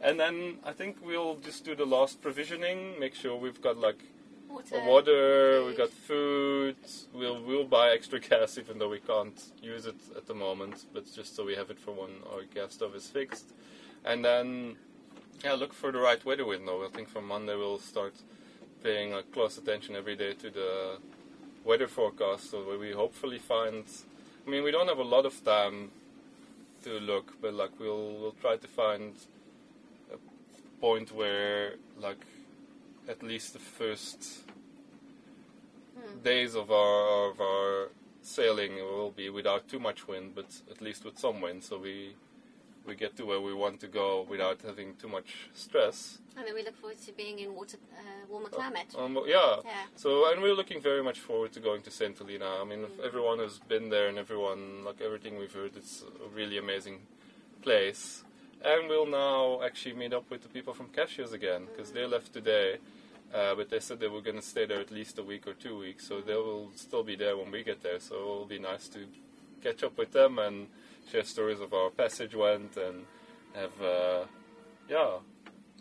[0.00, 4.00] And then I think we'll just do the last provisioning, make sure we've got like
[4.48, 4.84] Water.
[4.84, 6.76] water, we got food.
[7.14, 11.04] We'll we'll buy extra gas even though we can't use it at the moment, but
[11.14, 13.52] just so we have it for when our gas stove is fixed.
[14.04, 14.76] And then
[15.44, 16.84] yeah, look for the right weather window.
[16.84, 18.14] I think from Monday we'll start
[18.82, 20.98] paying like, close attention every day to the
[21.64, 23.84] weather forecast, so we hopefully find.
[24.46, 25.92] I mean, we don't have a lot of time
[26.82, 29.14] to look, but like we'll we'll try to find
[30.12, 30.18] a
[30.80, 32.24] point where like
[33.08, 34.44] at least the first
[35.94, 36.22] Hmm.
[36.22, 37.90] days of our of our
[38.22, 42.16] sailing will be without too much wind, but at least with some wind, so we
[42.86, 46.18] we get to where we want to go without having too much stress.
[46.36, 48.94] And then we look forward to being in water, uh, warmer climate.
[48.98, 49.56] Um, yeah.
[49.64, 49.72] Yeah.
[49.96, 52.60] So, and we're looking very much forward to going to Saint Helena.
[52.60, 56.28] I mean, if everyone who's been there and everyone, like everything we've heard, it's a
[56.34, 57.00] really amazing
[57.60, 58.24] place.
[58.64, 62.32] And we'll now actually meet up with the people from Cashews again because they left
[62.32, 62.78] today.
[63.34, 65.54] Uh, but they said they were going to stay there at least a week or
[65.54, 67.98] two weeks, so they will still be there when we get there.
[67.98, 69.06] So it'll be nice to
[69.62, 70.66] catch up with them and
[71.12, 73.04] share stories of our passage went and
[73.54, 74.24] have, uh,
[74.88, 75.10] yeah,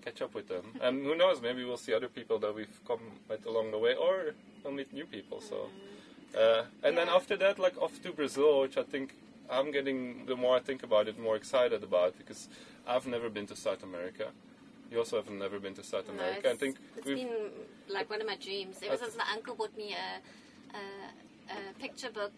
[0.04, 0.66] catch up with them.
[0.82, 3.96] And who knows, maybe we'll see other people that we've come met along the way,
[3.96, 5.40] or we'll meet new people.
[5.40, 5.70] So,
[6.38, 9.16] uh, and then after that, like off to Brazil, which I think
[9.50, 12.50] I'm getting the more I think about it, more excited about because
[12.86, 14.28] I've never been to South America.
[14.92, 16.50] You also have never been to South No, America.
[16.52, 17.30] I think it's we've been
[17.88, 18.76] like one of my dreams.
[18.86, 20.84] Ever since my uncle bought me a, a,
[21.56, 22.34] a picture book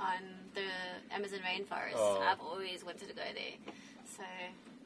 [0.00, 0.22] on
[0.54, 2.20] the Amazon rainforest, Oh.
[2.20, 3.74] I've always wanted to go there.
[4.04, 4.24] So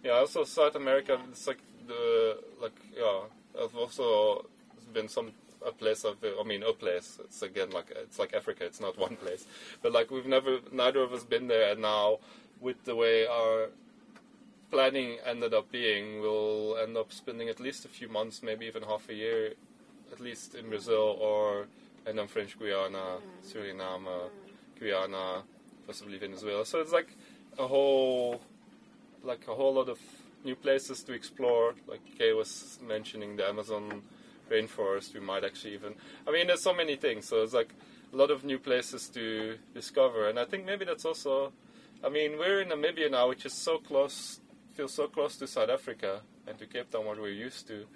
[0.02, 1.20] Yeah, also South America.
[1.30, 3.20] It's like the like yeah.
[3.60, 4.46] I've also
[4.92, 5.32] been some
[5.66, 7.18] a place of I mean a place.
[7.24, 8.64] It's again like it's like Africa.
[8.64, 9.46] It's not one place,
[9.82, 11.72] but like we've never neither of us been there.
[11.72, 12.18] And now
[12.60, 13.68] with the way our
[14.70, 18.82] planning ended up being, we'll end up spending at least a few months, maybe even
[18.82, 19.54] half a year,
[20.12, 21.66] at least in Brazil or
[22.06, 23.20] and then French Guiana, mm.
[23.44, 24.47] Suriname, uh, mm.
[24.80, 25.42] Guyana,
[25.86, 26.64] possibly Venezuela.
[26.64, 27.08] So it's like
[27.58, 28.40] a whole
[29.22, 29.98] like a whole lot of
[30.44, 31.74] new places to explore.
[31.86, 34.02] Like Kay was mentioning the Amazon
[34.50, 35.14] rainforest.
[35.14, 35.94] We might actually even.
[36.26, 37.26] I mean, there's so many things.
[37.26, 37.74] So it's like
[38.12, 40.28] a lot of new places to discover.
[40.28, 41.52] And I think maybe that's also.
[42.04, 44.38] I mean, we're in Namibia now, which is so close,
[44.74, 47.86] feels so close to South Africa and to Cape Town, what we're used to.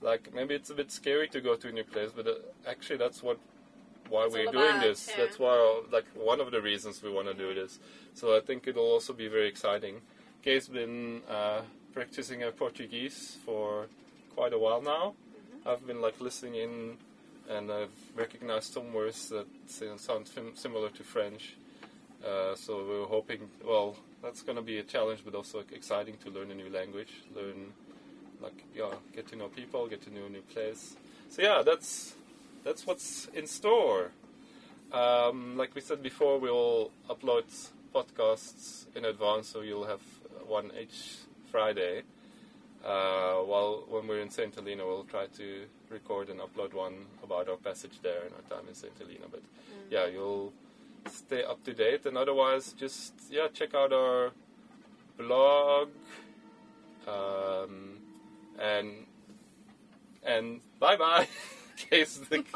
[0.00, 2.34] Like maybe it's a bit scary to go to a new place, but uh,
[2.68, 3.38] actually that's what
[4.12, 5.00] why It's we're doing about, this.
[5.08, 5.16] yeah.
[5.20, 5.54] That's why,
[5.96, 7.78] like, one of the reasons we want to do this.
[8.14, 9.96] So I think it'll also be very exciting.
[10.44, 11.60] Kay's been uh,
[11.96, 13.86] practicing her Portuguese for
[14.36, 15.04] quite a while now.
[15.14, 15.68] Mm-hmm.
[15.68, 16.72] I've been like listening in,
[17.48, 21.56] and I've recognized some words that sound similar to French.
[22.22, 23.40] Uh, so we're hoping.
[23.64, 27.12] Well, that's going to be a challenge, but also exciting to learn a new language,
[27.34, 27.72] learn,
[28.40, 30.96] like, yeah, get to know people, get to know a new place.
[31.30, 32.14] So yeah, that's
[32.64, 34.10] that's what's in store.
[34.92, 37.44] Um, like we said before, we'll upload
[37.94, 40.02] podcasts in advance, so you'll have
[40.46, 41.16] one each
[41.50, 42.02] Friday.
[42.84, 47.48] Uh, while when we're in Saint Helena, we'll try to record and upload one about
[47.48, 49.26] our passage there and our time in Saint Helena.
[49.30, 49.42] But
[49.90, 50.52] yeah, you'll
[51.08, 54.32] stay up to date, and otherwise, just yeah, check out our
[55.16, 55.88] blog,
[57.06, 57.98] um,
[58.58, 59.06] and
[60.24, 61.28] and bye bye.
[61.76, 62.46] Kay's like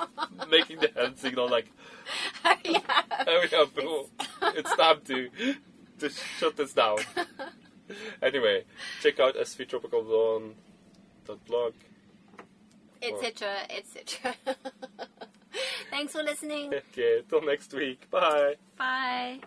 [0.48, 1.70] making the hand signal like
[2.42, 3.12] hurry up.
[3.26, 3.70] hurry up,
[4.56, 5.30] it's time to
[5.98, 6.98] to shut this down.
[8.20, 8.64] Anyway,
[9.00, 11.72] check out svtropicaldawn.blog.
[13.00, 13.58] etc.
[13.70, 14.34] etc.
[15.90, 16.74] Thanks for listening.
[16.74, 18.10] Okay, till next week.
[18.10, 18.56] Bye.
[18.76, 19.38] Bye.